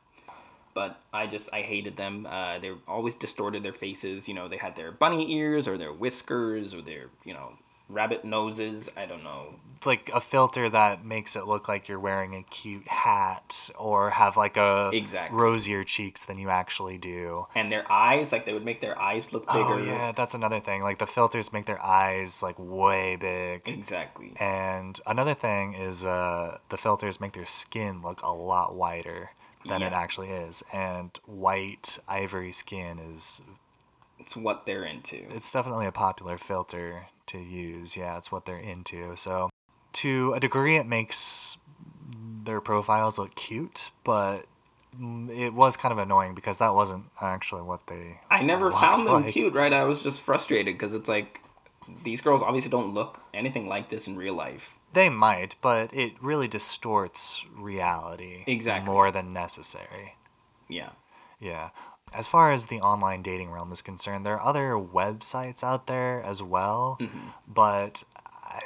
[0.74, 2.26] but I just I hated them.
[2.26, 4.28] Uh, they always distorted their faces.
[4.28, 7.52] You know, they had their bunny ears or their whiskers or their you know
[7.88, 8.88] rabbit noses.
[8.96, 9.54] I don't know.
[9.84, 14.36] like a filter that makes it look like you're wearing a cute hat or have
[14.36, 15.36] like a Exactly.
[15.36, 17.46] rosier cheeks than you actually do.
[17.54, 19.74] And their eyes, like they would make their eyes look bigger.
[19.74, 20.82] Oh yeah, that's another thing.
[20.82, 23.62] Like the filters make their eyes like way big.
[23.68, 24.34] Exactly.
[24.38, 29.30] And another thing is uh the filters make their skin look a lot whiter
[29.68, 30.62] than it actually is.
[30.72, 33.40] And white ivory skin is
[34.18, 35.24] It's what they're into.
[35.30, 37.96] it's definitely a popular filter to use.
[37.96, 39.16] Yeah, it's what they're into.
[39.16, 39.50] So,
[39.94, 41.56] to a degree, it makes
[42.44, 44.46] their profiles look cute, but
[44.98, 48.18] mm, it was kind of annoying because that wasn't actually what they.
[48.30, 49.32] I never found them like.
[49.32, 49.72] cute, right?
[49.72, 51.40] I was just frustrated because it's like
[52.04, 54.74] these girls obviously don't look anything like this in real life.
[54.92, 58.90] They might, but it really distorts reality Exactly.
[58.92, 60.16] more than necessary.
[60.68, 60.90] Yeah.
[61.38, 61.70] Yeah.
[62.12, 66.22] As far as the online dating realm is concerned, there are other websites out there
[66.22, 67.28] as well, Mm-hmm.
[67.46, 68.02] but
[68.44, 68.60] I,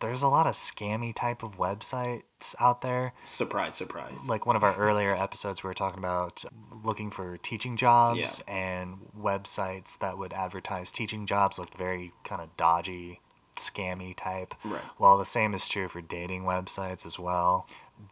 [0.00, 3.12] there's a lot of scammy type of websites out there.
[3.22, 4.18] Surprise, surprise.
[4.26, 6.44] Like one of our earlier episodes, we were talking about
[6.84, 12.56] looking for teaching jobs, and websites that would advertise teaching jobs looked very kind of
[12.56, 13.20] dodgy,
[13.60, 14.54] scammy type.
[14.64, 14.80] Right.
[14.98, 17.66] Well, the same is true for dating websites as well.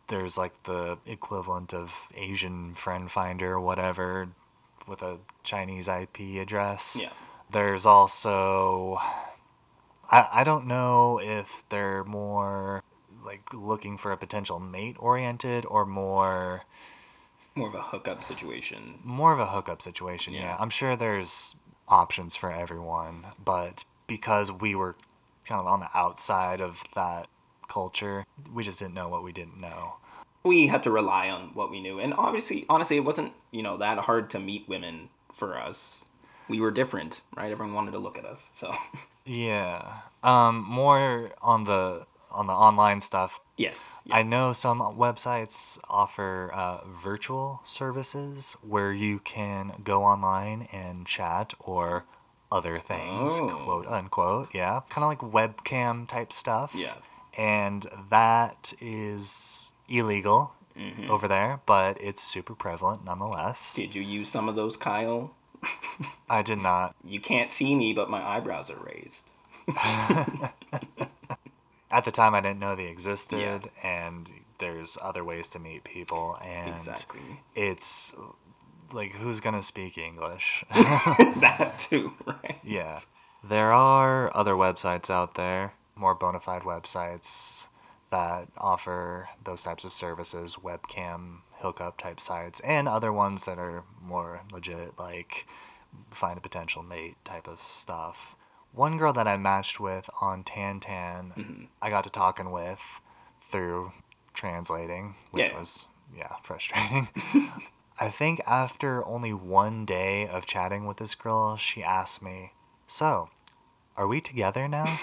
[0.08, 4.28] There's like the equivalent of Asian Friend Finder or whatever
[4.86, 6.96] with a Chinese IP address.
[7.00, 7.12] Yeah.
[7.50, 8.98] There's also
[10.10, 12.82] I I don't know if they're more
[13.24, 16.62] like looking for a potential mate oriented or more
[17.54, 18.98] More of a hookup situation.
[19.04, 20.32] more of a hookup situation.
[20.34, 20.40] Yeah.
[20.40, 20.56] Yeah.
[20.58, 21.56] I'm sure there's
[21.88, 24.96] options for everyone, but because we were
[25.48, 27.26] kind of on the outside of that
[27.68, 29.94] culture, we just didn't know what we didn't know.
[30.44, 31.98] We had to rely on what we knew.
[31.98, 36.04] And obviously, honestly, it wasn't, you know, that hard to meet women for us.
[36.48, 37.50] We were different, right?
[37.50, 38.48] Everyone wanted to look at us.
[38.52, 38.74] So,
[39.26, 39.92] Yeah.
[40.22, 43.40] Um more on the on the online stuff.
[43.56, 43.78] yes.
[44.10, 51.54] I know some websites offer uh, virtual services where you can go online and chat
[51.58, 52.04] or
[52.50, 53.48] other things, Oh.
[53.64, 54.48] quote unquote.
[54.54, 54.80] Yeah.
[54.88, 56.74] Kind of like webcam type stuff.
[56.74, 56.94] Yeah.
[57.36, 61.08] And that is illegal Mhm.
[61.08, 63.74] over there, but it's super prevalent nonetheless.
[63.74, 65.32] Did you use some of those, Kyle?
[66.30, 66.94] I did not.
[67.04, 69.24] You can't see me, but my eyebrows are raised.
[71.90, 76.38] At the time, I didn't know they existed, and there's other ways to meet people,
[76.42, 77.40] and Exactly.
[77.54, 78.14] it's
[78.92, 80.64] like who's gonna speak English?
[80.74, 82.58] that too, right?
[82.64, 82.98] yeah.
[83.42, 87.66] There are other websites out there, more bona fide websites
[88.10, 93.84] that offer those types of services, webcam hookup type sites, and other ones that are
[94.02, 95.46] more legit, like
[96.10, 98.34] find a potential mate type of stuff.
[98.72, 101.64] One girl that I matched with on Tantan, mm-hmm.
[101.80, 102.80] I got to talking with
[103.50, 103.92] through
[104.34, 105.58] translating, which Yeah.
[105.58, 107.08] was yeah frustrating.
[108.00, 112.52] I think after only one day of chatting with this girl, she asked me,
[112.86, 113.30] "So,
[113.96, 114.98] are we together now?"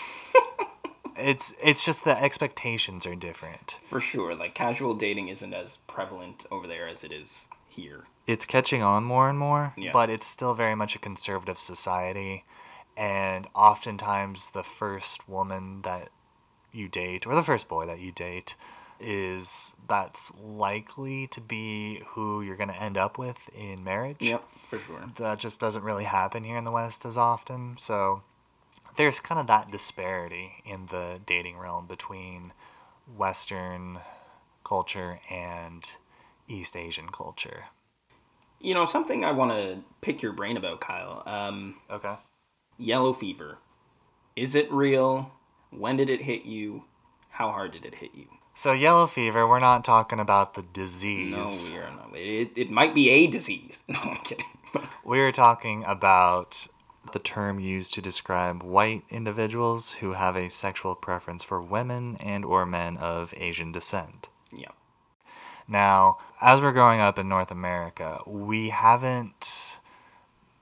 [1.18, 3.80] it's it's just the expectations are different.
[3.86, 4.36] For sure.
[4.36, 8.06] Like casual dating isn't as prevalent over there as it is here.
[8.28, 9.92] It's catching on more and more, Yeah.
[9.92, 12.44] but it's still very much a conservative society,
[12.98, 16.10] and oftentimes the first woman that
[16.72, 18.56] you date or the first boy that you date
[19.00, 24.18] is that's likely to be who you're going to end up with in marriage.
[24.22, 25.10] Yep, for sure.
[25.18, 27.76] that just doesn't really happen here in the West as often.
[27.80, 28.24] So
[28.98, 32.54] there's kind of that disparity in the dating realm between
[33.18, 34.00] Western
[34.64, 35.90] culture and
[36.48, 37.66] East Asian culture.
[38.60, 41.22] You know, something I want to pick your brain about, Kyle.
[41.26, 42.16] Um, Okay.
[42.78, 43.58] yellow fever.
[44.36, 45.32] Is it real?
[45.70, 46.84] When did it hit you?
[47.36, 48.28] How hard did it hit you?
[48.54, 51.70] So yellow fever, we're not talking about the disease.
[51.70, 52.16] No, we are not.
[52.16, 53.84] It, it might be a disease.
[53.90, 54.46] No, I'm kidding.
[55.04, 56.68] We're talking about
[57.12, 62.46] the term used to describe white individuals who have a sexual preference for women and
[62.46, 64.30] or men of Asian descent.
[64.56, 64.72] yeah.
[65.68, 69.78] Now, as we're growing up in North America, we haven't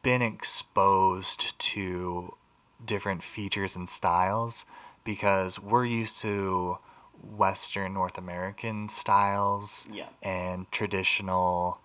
[0.01, 2.35] been exposed to
[2.83, 4.65] different features and styles
[5.03, 6.77] because we're used to
[7.21, 10.07] Western North American styles Yeah.
[10.21, 11.79] and traditional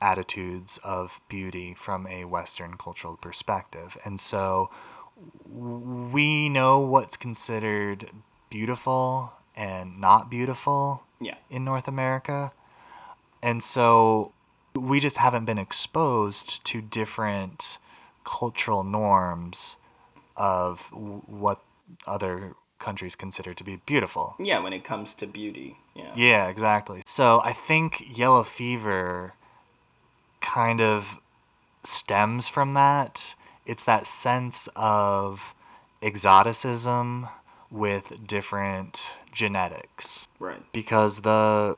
[0.00, 3.96] attitudes of beauty from a Western cultural perspective.
[4.04, 4.70] And so
[5.48, 8.10] we know what's considered
[8.50, 11.36] beautiful and not beautiful Yeah.
[11.48, 12.52] in North America.
[13.42, 14.32] And so
[14.74, 17.78] we just haven't been exposed to different
[18.24, 19.76] cultural norms
[20.36, 21.60] of what
[22.06, 24.34] other countries consider to be beautiful.
[24.38, 25.78] Yeah, when it comes to beauty.
[25.94, 26.12] Yeah.
[26.14, 27.02] Yeah, exactly.
[27.06, 29.34] So I think yellow fever
[30.40, 31.18] kind of
[31.82, 33.34] stems from that.
[33.66, 35.54] It's that sense of
[36.02, 37.28] exoticism
[37.70, 40.62] with different genetics Right.
[40.72, 41.76] because the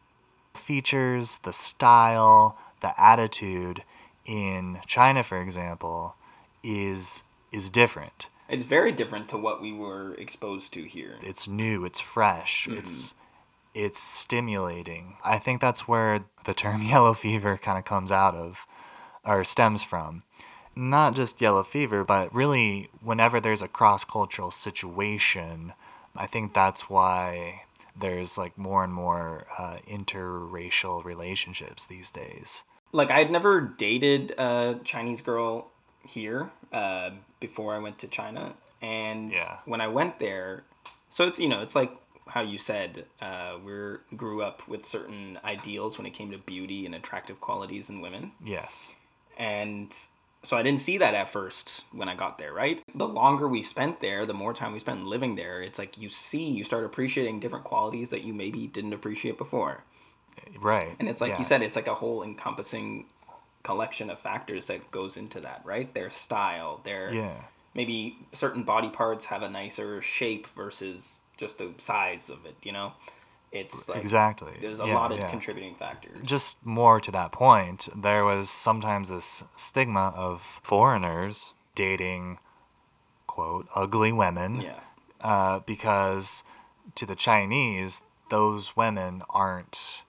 [0.55, 3.83] features, the style, the attitude
[4.27, 6.17] in China, for example,
[6.63, 8.27] is is different.
[8.49, 11.17] It's very different to what we were exposed to here.
[11.23, 13.15] It's new, it's fresh, it's
[13.75, 15.17] it's stimulating.
[15.23, 18.67] I think that's where the term yellow fever kind of comes out of
[19.25, 20.23] or stems from.
[20.75, 25.73] Not just yellow fever, but really whenever there's a cross-cultural situation,
[26.15, 27.63] I think that's why
[27.99, 32.63] there's like more and more uh, interracial relationships these days.
[32.93, 35.71] Like I had never dated a Chinese girl
[36.09, 39.59] here uh, before I went to China, and Yeah.
[39.65, 40.65] when I went there,
[41.11, 41.93] so it's you know it's like
[42.29, 43.73] how you said uh, we
[44.17, 48.33] grew up with certain ideals when it came to beauty and attractive qualities in women,
[48.45, 48.91] Yes.
[49.39, 49.95] and
[50.43, 52.81] so I didn't see that at first when I got there, right?
[52.95, 56.09] The longer we spent there, the more time we spent living there, it's like you
[56.09, 59.83] see, you start appreciating different qualities that you maybe didn't appreciate before.
[60.61, 60.95] Right.
[61.01, 63.07] And it's like you said, it's like a whole encompassing
[63.67, 65.93] collection of factors that goes into that, right?
[65.93, 67.35] Their style, their Yeah.
[67.75, 72.73] maybe certain body parts have a nicer shape versus just the size of it, you
[72.73, 72.93] know?
[73.53, 74.55] It's like exactly.
[74.61, 75.29] there's a Yeah, lot of yeah.
[75.31, 76.19] contributing factors.
[76.23, 82.39] just more to that point, there was sometimes this stigma of foreigners dating,
[83.27, 84.81] quote, ugly women, Yeah.
[85.21, 86.45] uh, because
[86.95, 90.03] to the Chinese, those women aren't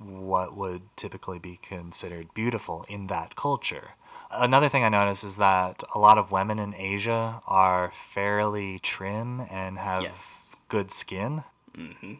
[0.00, 3.90] what would typically be considered beautiful in that culture.
[4.30, 9.40] Another thing I noticed is that a lot of women in Asia are fairly trim
[9.50, 10.56] and have Yes.
[10.68, 11.44] good skin.
[11.74, 12.14] Hmm.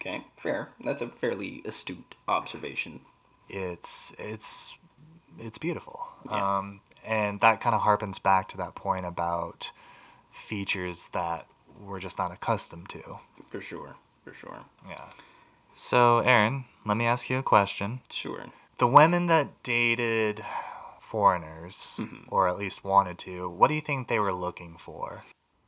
[0.00, 0.70] Okay, fair.
[0.84, 3.00] That's a fairly astute observation.
[3.48, 4.76] it's it's
[5.38, 6.58] it's beautiful Yeah.
[6.58, 9.70] um, and that kind of harpens back to that point about
[10.30, 11.46] features that
[11.84, 13.18] we're just not accustomed to
[13.50, 13.96] For sure.
[14.24, 14.58] For sure.
[14.88, 15.06] yeah
[15.74, 18.46] so aaron let me ask you a question Sure.
[18.78, 20.44] the women that dated
[21.00, 22.24] foreigners Mm-hmm.
[22.28, 25.22] or at least wanted to what do you think they were looking for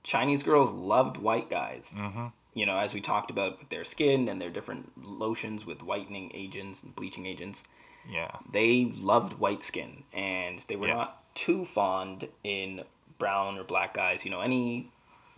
[0.05, 1.95] Chinese girls loved white guys.
[1.97, 2.27] mm-hmm.
[2.55, 6.29] you know, as we talked about with their skin and their different lotions with whitening
[6.35, 7.63] agents and bleaching agents,
[8.11, 8.33] Yeah.
[8.51, 10.95] they loved white skin and they were Yeah.
[10.95, 12.83] not too fond in
[13.19, 14.91] brown or black guys, you know, any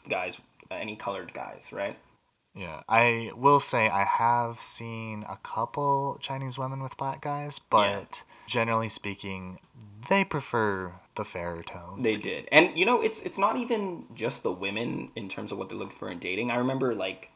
[0.09, 1.98] guys, any colored guys, right?
[2.55, 2.83] Yeah.
[2.88, 8.88] I will say I have seen a couple Chinese women with black guys, but generally
[8.88, 9.59] speaking,
[10.09, 12.03] they prefer the fairer tones.
[12.03, 12.49] They did.
[12.53, 15.79] And you know, it's it's not even just the women in terms of what they're
[15.79, 16.51] looking for in dating.
[16.51, 17.31] I remember like,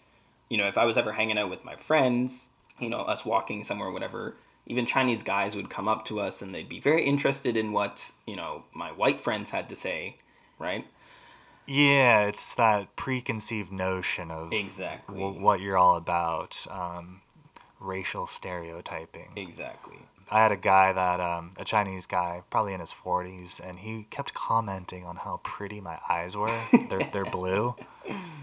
[0.49, 3.65] you know, if I was ever hanging out with my friends, you know, us walking
[3.65, 7.05] somewhere or whatever, even Chinese guys would come up to us and they'd be very
[7.05, 10.17] interested in what, you know, my white friends had to say,
[10.59, 10.87] right?
[11.71, 15.21] Yeah, it's that preconceived notion of Exactly.
[15.21, 17.21] w- what you're all about, um,
[17.79, 19.29] racial stereotyping.
[19.37, 19.99] Exactly.
[20.31, 24.07] I had a guy that, um, a Chinese guy, probably in his 40s, and he
[24.11, 26.49] kept commenting on how pretty my eyes were.
[26.89, 27.75] they're, they're blue.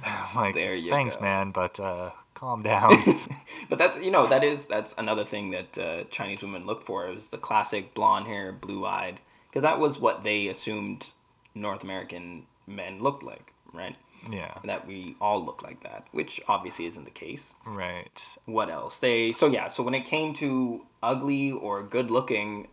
[0.05, 1.21] I'm like, There you thanks, go.
[1.23, 2.93] man, but uh, calm down.
[3.69, 7.09] But that's you know that is that's another thing that uh, Chinese women look for
[7.09, 11.13] is the classic blonde hair, blue eyed, because that was what they assumed
[11.55, 13.95] North American men looked like, right?
[14.31, 17.53] yeah, That we all look like that, which obviously isn't the case.
[17.65, 18.37] right.
[18.45, 18.97] What else?
[18.97, 19.67] They so yeah.
[19.67, 22.67] So when it came to ugly or good looking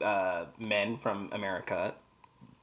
[0.00, 1.94] uh, men from America,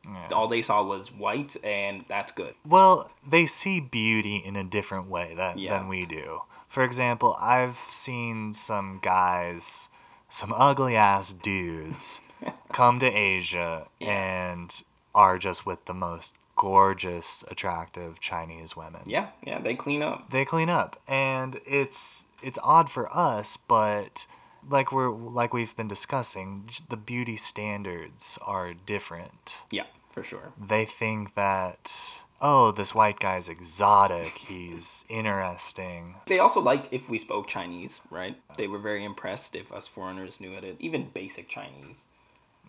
[0.05, 0.29] Yeah.
[0.33, 2.53] all they saw was white, and that's good.
[2.65, 5.77] Well, they see beauty in a different way that, Yeah.
[5.77, 6.41] than we do.
[6.69, 9.89] For example, I've seen some guys,
[10.29, 12.21] some ugly ass dudes,
[12.71, 19.01] come to Asia and are just with the most gorgeous, attractive Chinese women.
[19.05, 19.59] Yeah, yeah.
[19.59, 20.29] They clean up.
[20.31, 24.27] They clean up, and it's it's odd for us, but
[24.69, 30.53] like we're like we've been discussing, the beauty standards are different Yeah, for sure.
[30.59, 37.17] they think that oh this white guy's exotic he's interesting They also liked if we
[37.19, 38.35] spoke Chinese, right?
[38.57, 42.05] They were very impressed if us foreigners knew it, even basic Chinese.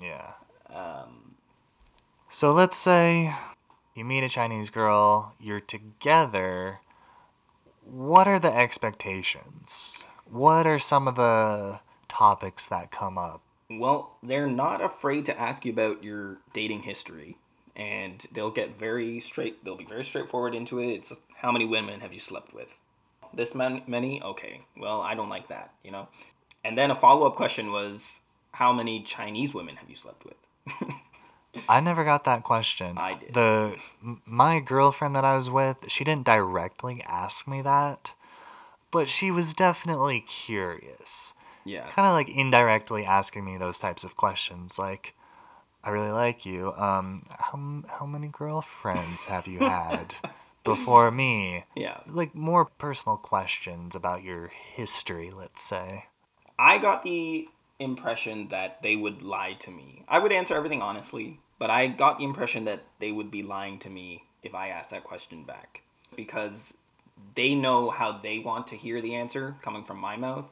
[0.00, 0.32] yeah
[0.68, 1.34] Um,
[2.28, 3.34] so let's say
[3.96, 6.80] you meet a chinese girl you're together
[7.84, 14.46] what are the expectations what are some of the topics that come up well, they're
[14.46, 17.36] not afraid to ask you about your dating history,
[17.74, 19.64] and they'll get very straight.
[19.64, 20.92] They'll be very straightforward into it.
[20.92, 22.68] It's how many women have you slept with?
[23.34, 24.22] This many?
[24.22, 24.60] Okay.
[24.76, 26.08] Well, I don't like that, you know.
[26.64, 28.20] And then a follow up question was,
[28.52, 30.36] how many Chinese women have you slept with?
[31.68, 32.98] I never got that question.
[32.98, 33.34] I did.
[33.34, 33.76] The
[34.24, 38.12] my girlfriend that I was with, she didn't directly ask me that,
[38.90, 41.34] but she was definitely curious.
[41.64, 41.88] Yeah.
[41.88, 45.14] Kind of like indirectly asking me those types of questions like
[45.82, 46.72] I really like you.
[46.74, 50.14] Um how how many girlfriends have you had
[50.64, 51.64] before me?
[51.74, 52.00] Yeah.
[52.06, 56.06] Like more personal questions about your history, let's say.
[56.58, 60.04] I got the impression that they would lie to me.
[60.08, 63.78] I would answer everything honestly, but I got the impression that they would be lying
[63.80, 65.82] to me if I asked that question back
[66.14, 66.74] because
[67.34, 70.46] they know how they want to hear the answer coming from my mouth.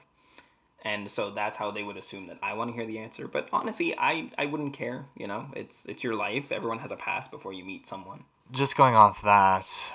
[0.82, 3.26] And so that's how they would assume that I want to hear the answer.
[3.26, 5.46] But honestly, I, I wouldn't care, you know.
[5.56, 6.52] It's it's your life.
[6.52, 8.24] Everyone has a past before you meet someone.
[8.52, 9.92] just going off that,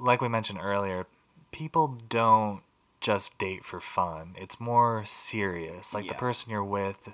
[0.00, 1.06] like we mentioned earlier,
[1.52, 2.62] people don't
[3.02, 4.34] just date for fun.
[4.38, 5.92] It's more serious.
[5.92, 7.12] Like the person you're with,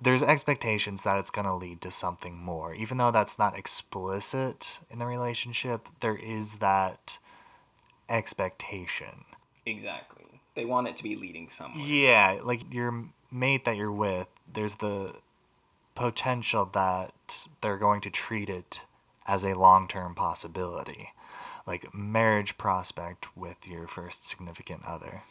[0.00, 2.74] there's expectations that it's going to lead to something more.
[2.74, 7.18] Even though that's not explicit in the relationship, there is that
[8.08, 9.24] expectation.
[9.64, 10.40] Exactly.
[10.54, 11.86] They want it to be leading somewhere.
[11.86, 15.14] Yeah, like your mate that you're with, there's the
[15.94, 18.80] potential that they're going to treat it
[19.26, 21.10] as a long term possibility,
[21.66, 25.22] like marriage prospect with your first significant other.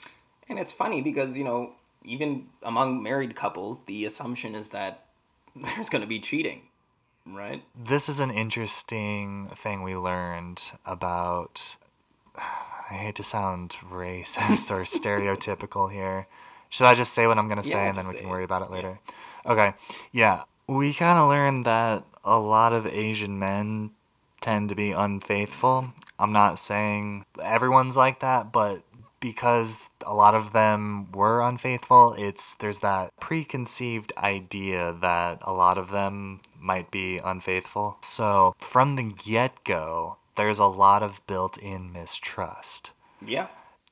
[0.47, 5.05] And it's funny because, you know, even among married couples, the assumption is that
[5.55, 6.63] there's going to be cheating,
[7.27, 7.63] right?
[7.75, 11.75] This is an interesting thing we learned about.
[12.89, 16.27] I hate to sound racist or stereotypical here.
[16.69, 18.29] Should I just say what I'm going to say Yeah, and then we can it.
[18.29, 18.99] worry about it later?
[19.45, 19.73] Okay.
[20.11, 20.43] Yeah.
[20.67, 23.91] We kind of learned that a lot of Asian men
[24.41, 25.93] tend to be unfaithful.
[26.21, 28.83] I'm not saying everyone's like that, but
[29.19, 35.77] because a lot of them were unfaithful, it's there's that preconceived idea that a lot
[35.77, 37.97] of them might be unfaithful.
[38.01, 42.91] So, from the get-go, there's a lot of built-in mistrust.
[43.25, 43.47] Yeah.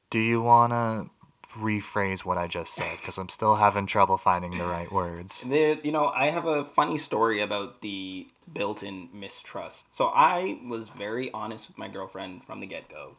[0.09, 1.09] Do you want to
[1.57, 5.43] rephrase what I just said because I'm still having trouble finding the right words.
[5.49, 9.85] There, you know, I have a funny story about the built-in mistrust.
[9.91, 13.17] So I was very honest with my girlfriend from the get-go,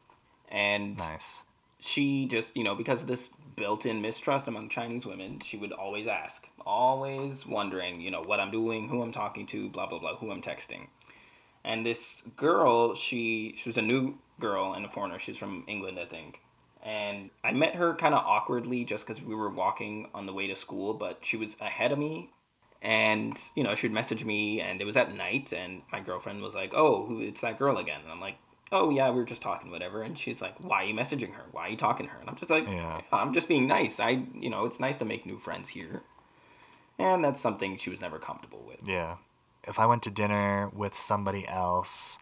[0.49, 1.43] and Nice.
[1.81, 5.73] she just, you know, because of this built in mistrust among Chinese women, she would
[5.73, 9.99] always ask, always wondering, you know, what I'm doing, who I'm talking to, blah, blah,
[9.99, 10.87] blah, who I'm texting.
[11.65, 15.19] And this girl, she, she was a new girl and a foreigner.
[15.19, 16.41] She's from England, I think.
[16.83, 20.47] And I met her kind of awkwardly just because we were walking on the way
[20.47, 22.31] to school, but she was ahead of me.
[22.83, 26.41] And, you know, she would message me, and it was at night, and my girlfriend
[26.43, 28.01] was like, Oh, it's that girl again.
[28.03, 28.37] And I'm like,
[28.73, 30.03] oh yeah, we were just talking, whatever.
[30.03, 31.43] And she's like, why are you messaging her?
[31.51, 32.21] Why are you talking to her?
[32.21, 33.01] And I'm just like, Yeah.
[33.13, 33.99] I'm just being nice.
[33.99, 36.03] I, you know, it's nice to make new friends here.
[36.97, 38.87] And that's something she was never comfortable with.
[38.87, 39.17] Yeah.
[39.65, 42.19] If I went to dinner with somebody else,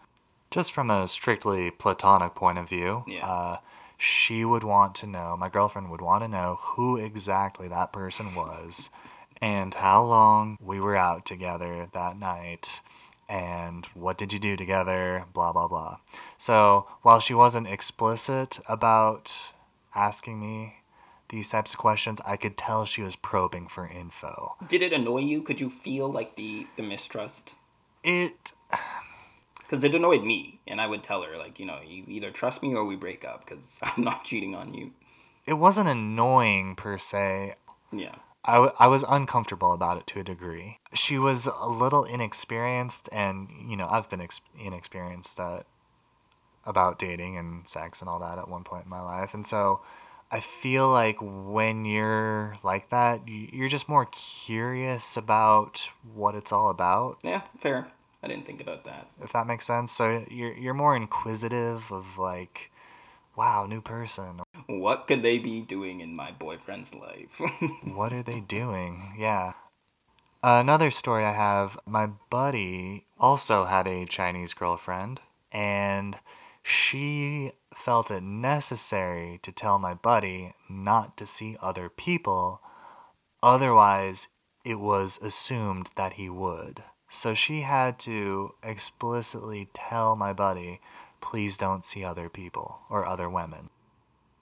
[0.51, 3.27] just from a strictly platonic point of view, Yeah.
[3.27, 3.57] uh,
[3.99, 8.35] she would want to know, my girlfriend would want to know who exactly that person
[8.35, 8.89] was
[9.43, 12.81] and how long we were out together that night
[13.29, 15.99] and what did you do together, blah, blah, blah.
[16.39, 19.51] So while she wasn't explicit about
[19.95, 20.77] asking me
[21.29, 24.55] these types of questions, I could tell she was probing for info.
[24.67, 25.43] Did it annoy you?
[25.43, 27.55] Could you feel like the the mistrust?
[28.03, 28.53] It
[29.69, 32.63] Because it annoyed me, and I would tell her like, you know, you either trust
[32.63, 34.93] me or we break up because I'm not cheating on you.
[35.47, 37.55] it wasn't annoying per se.
[37.93, 38.15] Yeah.
[38.45, 40.79] I, w- I was uncomfortable about it to a degree.
[40.95, 45.67] She was a little inexperienced, and you know I've been ex- inexperienced at
[46.65, 49.81] about dating and sex and all that at one point in my life, and so
[50.31, 56.69] I feel like when you're like that, you're just more curious about what it's all
[56.71, 57.89] about, Yeah, fair.
[58.23, 59.09] I didn't think about that.
[59.23, 59.93] if that makes sense.
[59.93, 62.71] So you're you're more inquisitive of like,
[63.37, 64.41] wow, new person.
[64.67, 67.41] What could they be doing in my boyfriend's life?
[67.85, 69.15] What are they doing?
[69.19, 69.53] Yeah.
[70.43, 76.17] Another story I have my buddy also had a Chinese girlfriend, and
[76.63, 82.61] she felt it necessary to tell my buddy not to see other people,
[83.43, 84.29] otherwise,
[84.65, 86.83] it was assumed that he would.
[87.09, 90.81] So she had to explicitly tell my buddy,
[91.21, 93.71] please don't see other people or other women.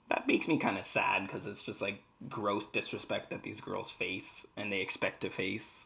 [0.09, 3.91] that makes me kind of sad because it's just like gross disrespect that these girls
[3.91, 5.85] face and they expect to face.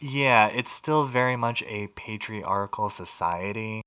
[0.00, 3.82] Yeah, it's still very much a patriarchal society.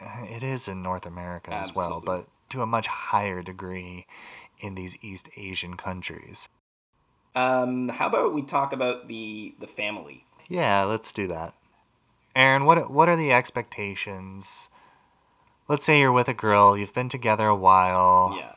[0.30, 4.06] It is in North America as well, but to a much higher degree
[4.60, 6.48] in these East Asian countries.
[7.34, 10.24] Um, how about we talk about the the family?
[10.48, 11.54] Yeah, let's do that.
[12.34, 14.68] Aaron, what what are the expectations?
[15.68, 18.34] Let's say you're with a girl, you've been together a while.
[18.38, 18.54] Yeah.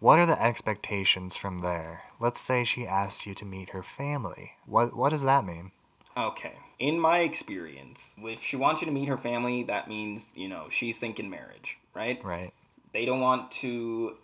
[0.00, 2.02] What are the expectations from there?
[2.18, 4.52] Let's say she asks you to meet her family.
[4.66, 5.72] What what does that mean?
[6.16, 6.54] Okay.
[6.78, 10.66] In my experience, if she wants you to meet her family, that means, you know,
[10.70, 12.22] she's thinking marriage, right?
[12.24, 12.52] Right.
[12.92, 14.16] They don't want to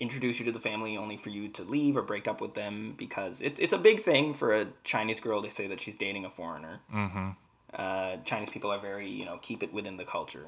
[0.00, 2.94] introduce you to the family only for you to leave or break up with them
[2.96, 6.24] because it, it's a big thing for a Chinese girl to say that she's dating
[6.24, 6.80] a foreigner.
[6.92, 7.30] Mm-hmm.
[7.74, 10.46] Uh, Chinese people are very, you know, keep it within the culture.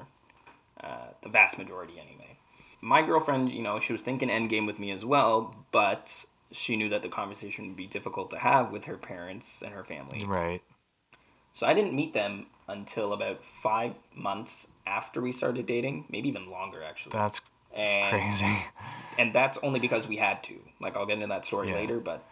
[0.83, 2.37] Uh, the vast majority, anyway.
[2.81, 6.89] My girlfriend, you know, she was thinking endgame with me as well, but she knew
[6.89, 10.25] that the conversation would be difficult to have with her parents and her family.
[10.25, 10.61] Right.
[11.53, 16.49] So I didn't meet them until about five months after we started dating, maybe even
[16.49, 17.13] longer actually.
[17.13, 17.39] That's
[17.73, 18.65] and crazy.
[19.17, 20.55] and that's only because we had to.
[20.81, 21.75] Like I'll get into that story Yeah.
[21.75, 22.23] later, but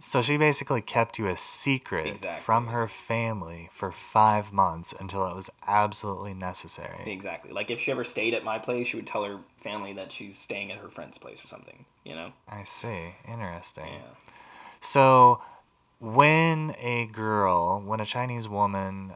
[0.00, 2.42] So she basically kept you a secret Exactly.
[2.42, 7.02] from her family for five months until it was absolutely necessary.
[7.10, 7.52] exactly.
[7.52, 10.38] Like if she ever stayed at my place, she would tell her family that she's
[10.38, 11.84] staying at her friend's place or something.
[12.04, 12.32] You know?
[12.48, 13.14] I see.
[13.28, 13.86] Interesting.
[13.86, 14.00] Yeah.
[14.80, 15.40] So,
[16.00, 19.14] when a girl, when a Chinese woman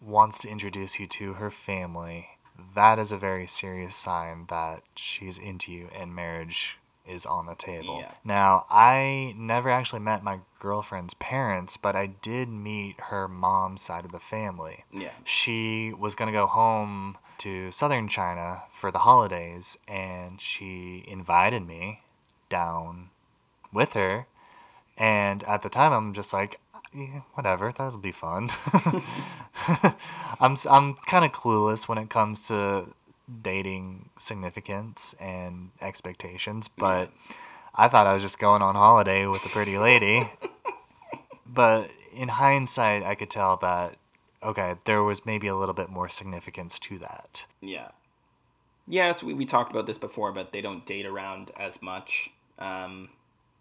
[0.00, 2.26] wants to introduce you to her family,
[2.74, 7.54] that is a very serious sign that she's into you and marriage is on the
[7.54, 7.98] table.
[8.00, 8.12] Yeah.
[8.24, 14.04] Now, I never actually met my girlfriend's parents, but I did meet her mom's side
[14.04, 14.84] of the family.
[14.92, 15.10] Yeah.
[15.24, 21.66] She was going to go home to southern China for the holidays, and she invited
[21.66, 22.02] me
[22.48, 23.10] down
[23.72, 24.26] with her.
[24.96, 26.60] And at the time, I'm just like,
[26.94, 28.50] yeah, whatever, that'll be fun.
[30.40, 32.86] I'm, I'm kind of clueless when it comes to
[33.42, 37.10] dating significance and expectations, but
[37.74, 40.30] I thought I was just going on holiday with a pretty lady.
[41.46, 43.96] but in hindsight, I could tell that,
[44.42, 47.46] okay, there was maybe a little bit more significance to that.
[47.60, 47.88] Yeah.
[48.86, 52.30] Yes, we, we talked about this before, but they don't date around as much.
[52.58, 53.08] Um,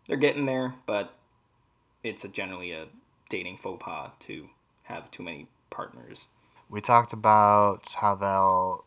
[0.08, 1.14] they're getting there, but
[2.04, 2.88] it's a, generally a
[3.34, 4.48] dating faux pas to
[4.84, 6.28] have too many partners.
[6.70, 8.86] We talked about how they'll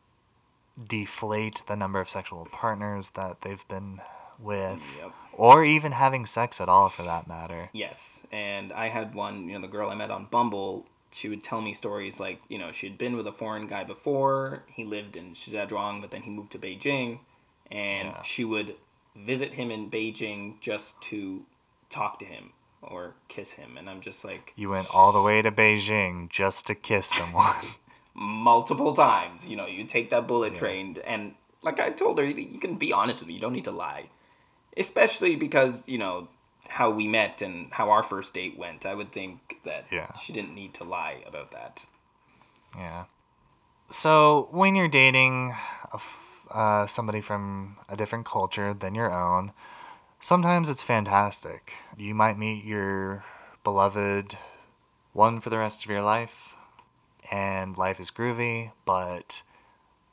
[0.86, 4.00] deflate the number of sexual partners that they've been
[4.38, 5.12] with, Yep.
[5.32, 7.70] or even having sex at all for that matter.
[7.72, 11.42] Yes, and I had one, you know, the girl I met on Bumble, she would
[11.42, 14.84] tell me stories like, you know, she had been with a foreign guy before, he
[14.84, 17.18] lived in Zhejiang, but then he moved to Beijing,
[17.72, 18.22] and Yeah.
[18.22, 18.76] she would
[19.16, 21.44] visit him in Beijing just to
[21.90, 22.52] talk to him
[22.82, 26.66] or kiss him, and I'm just like, You went all the way to Beijing just
[26.66, 27.54] to kiss someone.
[28.14, 30.58] multiple times, you know, you take that bullet Yeah.
[30.58, 33.64] train, and like I told her, you can be honest with me, you don't need
[33.64, 34.08] to lie.
[34.76, 36.28] Especially because, you know,
[36.68, 40.14] how we met and how our first date went, I would think that Yeah.
[40.14, 41.86] she didn't need to lie about that.
[42.76, 43.04] Yeah.
[43.90, 45.54] So when you're dating
[45.92, 49.52] a f- uh, somebody from a different culture than your own,
[50.20, 51.72] sometimes it's fantastic.
[51.96, 53.24] You might meet your
[53.64, 54.36] beloved
[55.12, 56.54] one for the rest of your life,
[57.30, 59.42] and life is groovy, but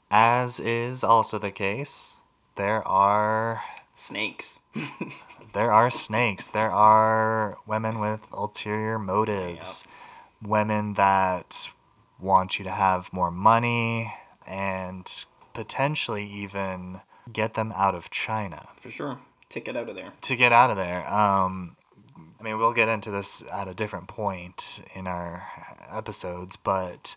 [0.09, 2.17] as is also the case,
[2.55, 3.61] there are
[3.95, 4.59] Snakes.
[5.53, 6.49] there are snakes.
[6.49, 9.83] There are women with ulterior motives.
[10.41, 11.69] Women that
[12.19, 14.13] want you to have more money
[14.47, 15.09] and
[15.53, 17.01] potentially even
[17.31, 19.19] get them out of China For sure.
[19.53, 20.11] Ticket out of there.
[20.21, 21.07] to get out of there.
[21.07, 21.75] Um,
[22.39, 25.47] I mean, we'll get into this at a different point in our
[25.91, 27.15] episodes, but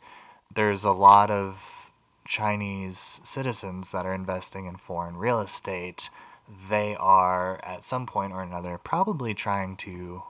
[0.55, 1.91] there's a lot of
[2.27, 6.11] Chinese citizens that are investing in foreign real estate.
[6.69, 10.23] They are, at some point or another, probably trying to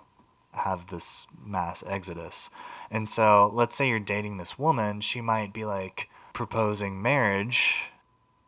[0.53, 2.51] have this mass exodus.
[2.89, 7.91] And so, let's say you're dating this woman, she might be like proposing marriage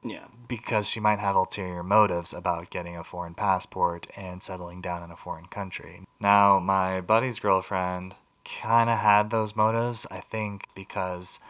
[0.02, 0.26] Yeah.
[0.46, 5.10] because she might have ulterior motives about getting a foreign passport and settling down in
[5.10, 6.02] a foreign country.
[6.20, 11.40] Now, my buddy's girlfriend kind of had those motives, I think, because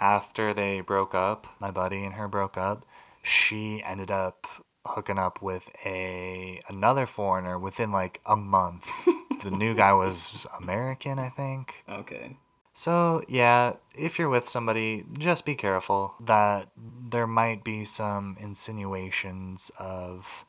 [0.00, 2.84] after they broke up, my buddy and her broke up,
[3.22, 4.46] she ended up
[4.86, 8.86] hooking up with a another foreigner within like a month.
[9.42, 11.84] the new guy was American, I think.
[11.88, 12.36] Okay.
[12.78, 16.68] So, yeah, if you're with somebody, just be careful that
[17.10, 20.44] there might be some insinuations of,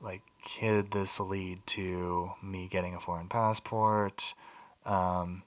[0.00, 0.22] like,
[0.58, 4.32] could this lead to me getting a foreign passport?
[4.86, 5.42] Um,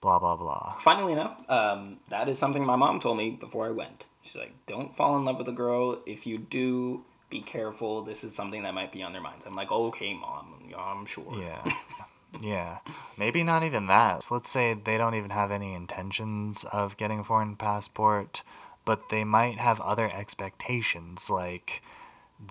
[0.00, 0.74] blah, blah, blah.
[0.80, 4.06] Funnily enough, um, that is something my mom told me before I went.
[4.22, 6.00] She's like, don't fall in love with a girl.
[6.04, 8.02] If you do, be careful.
[8.02, 9.44] This is something that might be on their minds.
[9.46, 10.64] I'm like, okay, mom.
[10.68, 11.32] Yeah, I'm sure.
[11.40, 11.62] Yeah.
[12.40, 12.78] Yeah.
[13.16, 14.26] Maybe not even that.
[14.30, 18.42] Let's say they don't even have any intentions of getting a foreign passport,
[18.84, 21.30] but they might have other expectations.
[21.30, 21.82] Like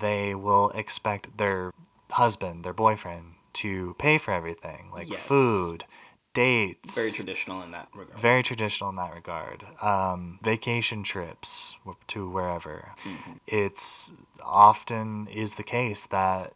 [0.02, 1.72] they will expect their
[2.12, 5.22] husband, their boyfriend, to pay for everything, like Yes.
[5.22, 5.86] food,
[6.34, 6.96] dates.
[6.96, 8.20] Very traditional in that regard.
[8.20, 9.66] Very traditional in that regard.
[9.82, 11.76] Um, vacation trips
[12.08, 12.94] to wherever.
[13.06, 13.40] Mhm.
[13.48, 14.12] It's
[14.44, 16.54] often is the case that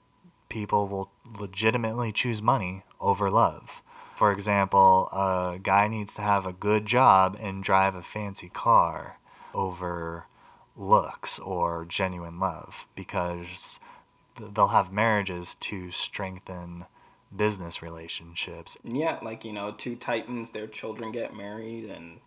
[0.50, 3.82] people will legitimately choose money over love.
[4.16, 9.18] For example, a guy needs to have a good job and drive a fancy car
[9.54, 10.26] over
[10.76, 13.80] looks or genuine love because
[14.54, 16.86] they'll have marriages to strengthen
[17.36, 22.20] business relationships Yeah, like, you know, two titans, their children get married, and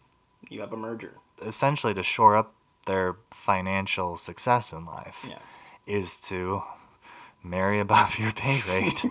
[0.49, 1.15] you have a merger.
[1.45, 2.55] essentially to shore up
[2.87, 5.39] their financial success in life Yeah.
[5.87, 6.63] is to
[7.43, 9.05] marry above your pay rate.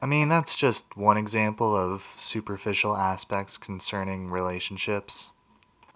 [0.00, 5.30] I mean, that's just one example of superficial aspects concerning relationships.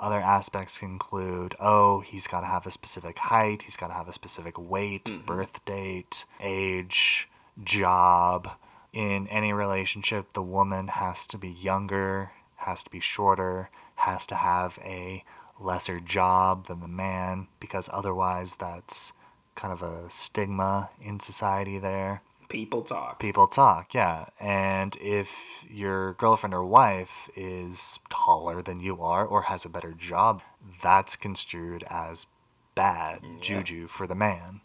[0.01, 4.09] Other aspects include oh, he's got to have a specific height, he's got to have
[4.09, 5.25] a specific weight, Mhm.
[5.25, 7.29] birth date, age,
[7.63, 8.51] job.
[8.93, 14.35] In any relationship, the woman has to be younger, has to be shorter, has to
[14.35, 15.25] have a
[15.61, 19.13] lesser job than the man, because otherwise, that's
[19.55, 23.19] kind of a stigma in society there People talk.
[23.19, 24.27] people talk, yeah.
[24.39, 29.93] And if your girlfriend or wife is taller than you are or has a better
[29.93, 30.43] job,
[30.83, 32.27] that's construed as
[32.75, 33.41] bad Yeah.
[33.41, 34.61] juju for the man.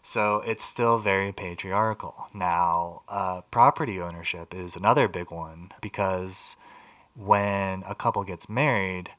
[0.00, 2.28] So it's still very patriarchal.
[2.32, 6.56] Now, uh, property ownership is another big one because
[7.16, 9.10] when a couple gets married,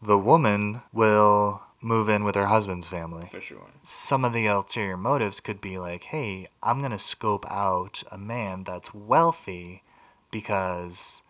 [0.00, 3.66] the woman will move in with her husband's family For sure.
[3.82, 8.18] some of the ulterior motives could be like, hey, I'm going to scope out a
[8.18, 9.82] man that's wealthy
[10.30, 11.22] because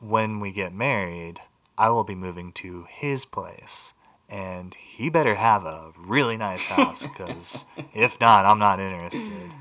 [0.00, 1.40] when we get married,
[1.78, 3.92] I will be moving to his place.
[4.28, 7.64] And he better have a really nice house because
[7.94, 9.52] if not, I'm not interested.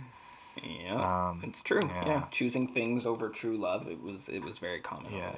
[0.64, 1.82] Yeah, Um, it's true.
[1.84, 2.06] Yeah.
[2.08, 2.24] yeah.
[2.32, 3.88] choosing things over true love.
[3.88, 5.34] It was it was very common Yeah.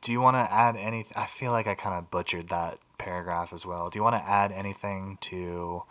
[0.00, 1.12] Do you want to add anything?
[1.16, 3.90] I feel like I kind of butchered that paragraph as well.
[3.90, 5.82] Do you want to add anything to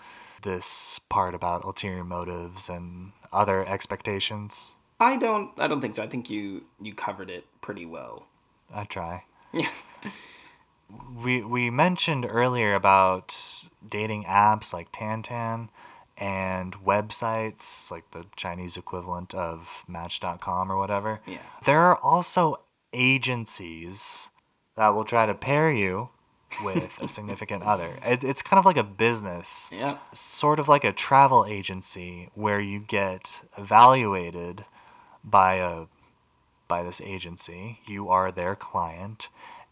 [0.44, 4.76] this part about ulterior motives and other expectations?
[5.00, 5.52] I don't.
[5.58, 6.04] I don't think so.
[6.04, 8.28] I think you you covered it pretty well.
[8.74, 9.24] I try.
[9.52, 9.70] Yeah.
[11.24, 13.38] We we mentioned earlier about
[13.88, 15.70] dating apps like Tantan
[16.18, 21.22] and websites like the Chinese equivalent of Match.com or whatever.
[21.28, 21.38] Yeah.
[21.66, 24.30] There are also agencies
[24.76, 26.10] that will try to pair you
[26.64, 27.98] with a significant other.
[28.06, 29.98] It, it's kind of like a business, Yeah.
[30.14, 34.66] sort of like a travel agency where you get evaluated
[35.24, 35.86] by a
[36.68, 37.80] by this agency.
[37.86, 39.30] You are their client,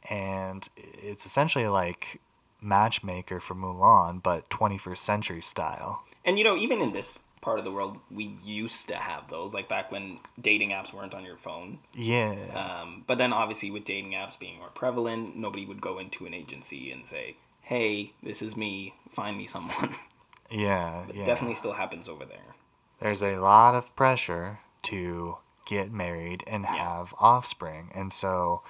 [0.09, 2.19] and it's essentially like
[2.61, 6.03] matchmaker for Mulan, but 21st century style.
[6.25, 9.53] And you know, even in this part of the world, we used to have those,
[9.53, 11.79] like back when dating apps weren't on your phone.
[11.93, 12.33] Yeah.
[12.81, 16.33] Um, but then obviously with dating apps being more prevalent, nobody would go into an
[16.33, 18.93] agency and say, "Hey, this is me.
[19.11, 19.95] Find me someone."
[20.51, 21.03] yeah.
[21.09, 21.25] It yeah.
[21.25, 22.55] definitely still happens over there.
[22.99, 26.75] there's a lot of pressure to get married and Yeah.
[26.97, 27.91] have offspring.
[27.93, 28.61] And so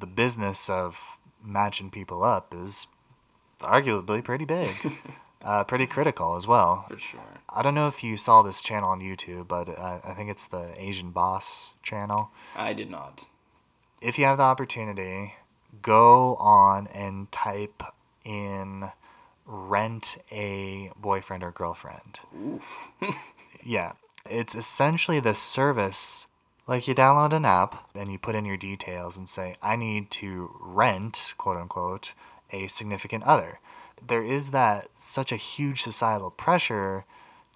[0.00, 2.86] the business of matching people up is
[3.60, 4.70] arguably pretty big,
[5.44, 6.86] uh, pretty critical as well.
[6.88, 7.20] For sure.
[7.48, 10.48] I don't know if you saw this channel on YouTube, but uh, I think it's
[10.48, 12.30] the Asian Boss channel.
[12.56, 13.26] I did not.
[14.00, 15.34] If you have the opportunity,
[15.82, 17.82] go on and type
[18.24, 18.90] in
[19.46, 22.20] rent a boyfriend or girlfriend.
[22.36, 22.88] Oof.
[23.64, 23.92] Yeah.
[24.28, 26.26] It's essentially the service
[26.66, 30.10] like you download an app and you put in your details and say, I need
[30.12, 32.12] to rent, quote unquote,
[32.50, 33.60] a significant other.
[34.06, 37.04] There is that such a huge societal pressure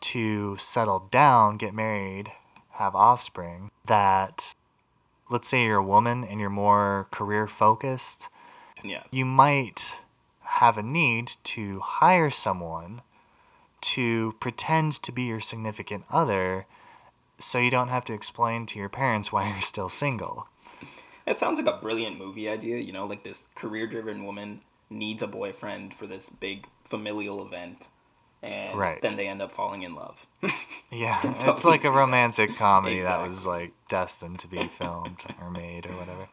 [0.00, 2.32] to settle down, get married,
[2.72, 4.54] have offspring that
[5.30, 8.28] let's say you're a woman and you're more career focused,
[8.82, 9.02] yeah.
[9.10, 9.98] you might
[10.40, 13.02] have a need to hire someone
[13.80, 16.66] to pretend to be your significant other
[17.38, 20.48] so you don't have to explain to your parents why you're still single.
[21.26, 25.22] It sounds like a brilliant movie idea, you know, like this career driven woman needs
[25.22, 27.88] a boyfriend for this big familial event.
[28.42, 29.00] And Right.
[29.02, 30.26] then they end up falling in love.
[30.90, 31.20] Yeah,
[31.52, 31.94] it's like a that.
[31.96, 36.28] romantic comedy that was like destined to be filmed or made or whatever.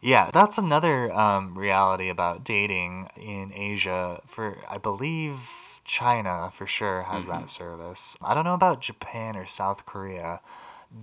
[0.00, 4.20] Yeah, that's another um, reality about dating in Asia.
[4.26, 5.40] For I believe
[5.84, 7.42] China for sure has Mm-hmm.
[7.42, 8.16] that service.
[8.22, 10.40] I don't know about Japan or South Korea.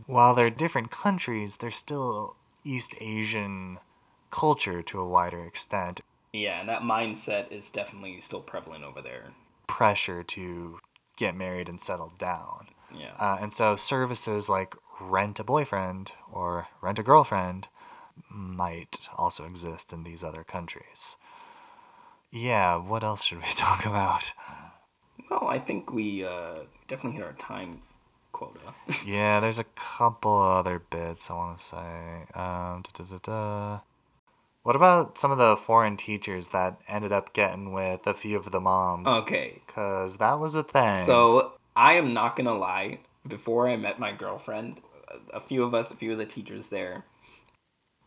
[0.06, 3.80] While they're different countries, they're still East Asian
[4.32, 6.02] culture to a wider extent.
[6.38, 9.32] Yeah, and that mindset is definitely still prevalent over there.
[9.68, 10.80] Pressure to
[11.18, 12.68] get married and settle down.
[12.94, 13.14] Yeah.
[13.20, 17.68] Uh, and so services like rent a boyfriend or rent a girlfriend
[18.30, 21.16] might also exist in these other countries.
[22.32, 24.32] Yeah, what else should we talk about?
[25.30, 27.82] well, I think we uh, definitely hit our time
[28.32, 28.60] quota.
[29.06, 31.78] Yeah, there's a couple other bits I want to say.
[32.34, 33.80] Um, da, da, da, da.
[34.68, 38.52] What about some of the foreign teachers that ended up getting with a few of
[38.52, 39.08] the moms?
[39.08, 39.62] okay.
[39.66, 41.06] Because that was a thing.
[41.06, 43.00] So I am not gonna lie.
[43.26, 44.82] Before I met my girlfriend,
[45.34, 47.06] a few of us, a few of the teachers there,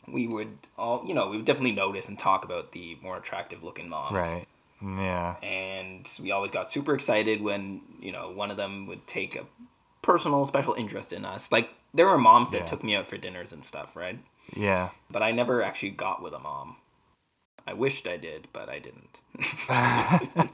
[0.07, 3.63] we would all, you know, we would definitely notice and talk about the more attractive
[3.65, 4.15] looking moms.
[4.17, 4.47] Right.
[4.83, 5.37] Yeah.
[5.43, 9.47] And we always got super excited when you know one of them would take a
[10.03, 11.51] personal special interest in us.
[11.51, 12.65] Like there were moms that Yeah.
[12.67, 14.19] took me out for dinners and stuff, right?
[14.55, 14.90] Yeah.
[15.11, 16.76] But I never actually got with a mom.
[17.66, 19.20] I wished I did, but I didn't.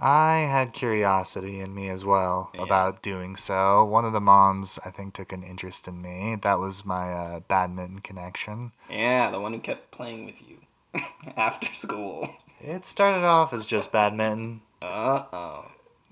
[0.00, 2.62] I had curiosity in me as well Yeah.
[2.62, 3.84] about doing so.
[3.84, 6.36] One of the moms, I think, took an interest in me.
[6.42, 8.72] That was my uh, badminton connection.
[8.88, 10.58] yeah, the one who kept playing with you
[11.36, 12.28] after school.
[12.60, 14.60] It started off as just badminton.
[14.80, 15.64] Uh oh.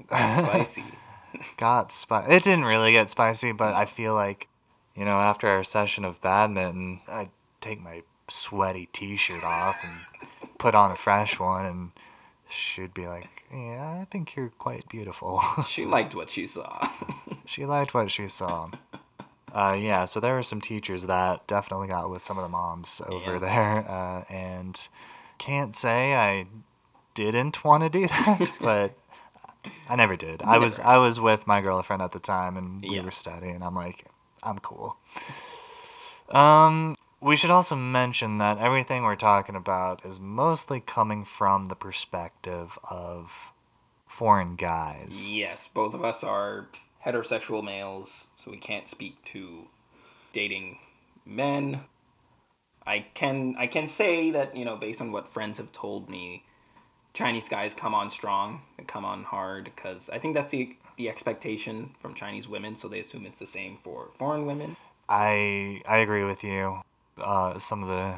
[0.09, 0.85] Spicy.
[1.57, 2.33] Got spicy.
[2.35, 4.49] It didn't really get spicy, but I feel like,
[4.97, 7.31] you know, after our session of badminton, I'd
[7.61, 10.01] take my sweaty t-shirt off and
[10.59, 11.91] put on a fresh one, and
[12.49, 16.89] she'd be like, "Yeah, I think you're quite beautiful." She liked what she saw.
[17.49, 18.71] She liked what she saw.
[19.55, 23.01] Uh, yeah, so there were some teachers that definitely got with some of the moms
[23.07, 23.39] over Yeah.
[23.39, 24.89] there, uh, and
[25.39, 26.47] can't say I
[27.15, 28.95] didn't want to do that, but
[29.89, 30.43] I never did.
[30.43, 33.03] I was I was with my girlfriend at the time, and we Yeah.
[33.03, 33.63] were studying.
[33.63, 34.05] I'm like,
[34.47, 34.97] I'm cool.
[36.31, 41.75] Um, we should also mention that everything we're talking about is mostly coming from the
[41.75, 43.53] perspective of
[44.07, 45.35] foreign guys.
[45.35, 46.69] yes, both of us are
[47.05, 49.67] heterosexual males, so we can't speak to
[50.33, 50.79] dating
[51.25, 51.81] men.
[52.87, 56.45] I can I can say that, you know, based on what friends have told me,
[57.13, 61.09] Chinese guys come on strong and come on hard because I think that's the the
[61.09, 64.77] expectation from Chinese women, so they assume it's the same for foreign women.
[65.09, 66.81] I I agree with you.
[67.19, 68.17] Uh, some of the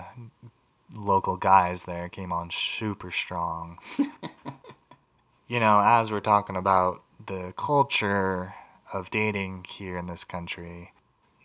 [0.94, 3.78] local guys there came on super strong.
[5.48, 8.54] you know, as we're talking about the culture
[8.92, 10.92] of dating here in this country,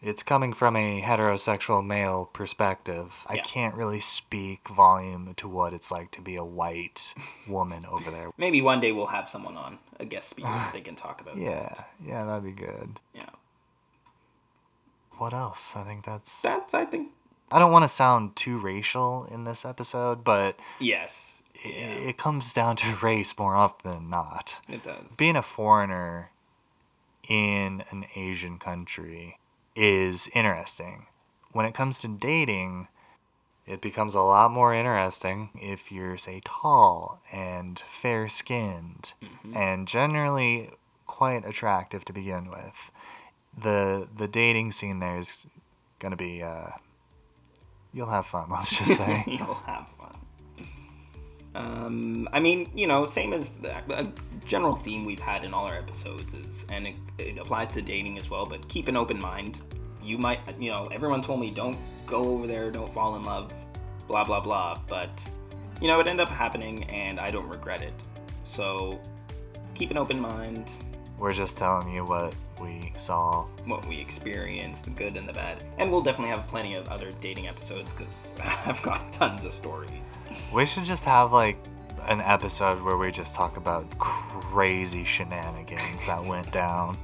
[0.03, 3.25] it's coming from a heterosexual male perspective.
[3.27, 7.13] I can't really speak volume to what it's like to be a white
[7.47, 8.31] woman over there.
[8.37, 11.37] Maybe one day we'll have someone on a guest speaker that they can talk about.
[11.37, 11.89] Yeah, that.
[12.05, 12.99] yeah, that'd be good.
[13.15, 13.29] yeah.
[15.17, 15.73] What else?
[15.75, 16.41] I think that's.
[16.41, 17.09] That's I think
[17.49, 21.43] I don't want to sound too racial in this episode, but yes.
[21.63, 24.57] i Yeah, it comes down to race more often than not.
[24.67, 25.15] it does.
[25.15, 26.31] Being a foreigner
[27.29, 29.37] in an Asian country
[29.75, 31.07] is interesting.
[31.51, 32.87] When it comes to dating,
[33.65, 39.55] it becomes a lot more interesting if you're, say, tall and fair skinned Mhm.
[39.55, 40.71] and generally
[41.07, 42.91] quite attractive to begin with.
[43.57, 45.47] The the dating scene there is
[45.99, 46.71] gonna be uh
[47.93, 49.23] you'll have fun, let's just say.
[49.27, 50.02] You'll have fun.
[51.55, 54.11] Um, I mean, you know, same as the, a
[54.45, 58.17] general theme we've had in all our episodes is, and it, it applies to dating
[58.17, 58.45] as well.
[58.45, 59.61] But keep an open mind.
[60.01, 61.77] You might, you know, everyone told me don't
[62.07, 63.53] go over there, don't fall in love,
[64.07, 64.79] blah blah blah.
[64.89, 65.23] But
[65.79, 67.93] you know, it ended up happening, and I don't regret it.
[68.43, 68.99] So
[69.75, 70.69] keep an open mind.
[71.23, 73.45] We're just telling you what we saw.
[73.63, 77.11] What we experienced, the good and the bad, and we'll definitely have plenty of other
[77.21, 78.27] dating episodes because
[78.65, 80.19] I've got tons of stories.
[80.51, 81.55] We should just have like
[82.09, 86.97] an episode where we just talk about crazy shenanigans that went down.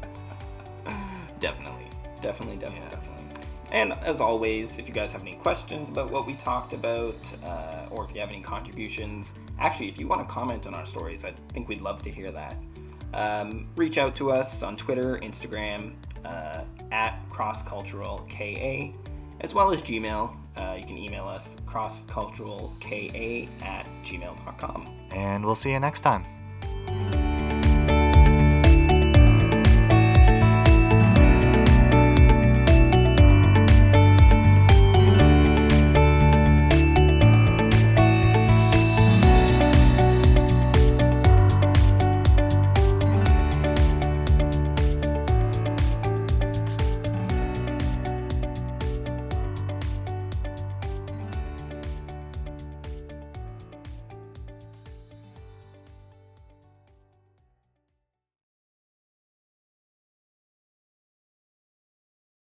[1.40, 1.86] Definitely.
[2.22, 2.90] Definitely, definitely, Yeah.
[2.90, 3.26] definitely.
[3.72, 7.16] And as always, if you guys have any questions about what we talked about,
[7.46, 10.86] uh, or if you have any contributions, actually, if you want to comment on our
[10.86, 12.58] stories, I think we'd love to hear that.
[13.14, 15.94] Um, reach out to us on Twitter, Instagram,
[16.26, 18.94] uh, at crossculturalka,
[19.42, 20.36] as well as Gmail.
[20.58, 24.88] Uh, you can email us crossculturalka at gmail.com.
[25.12, 26.26] And we'll see you next time.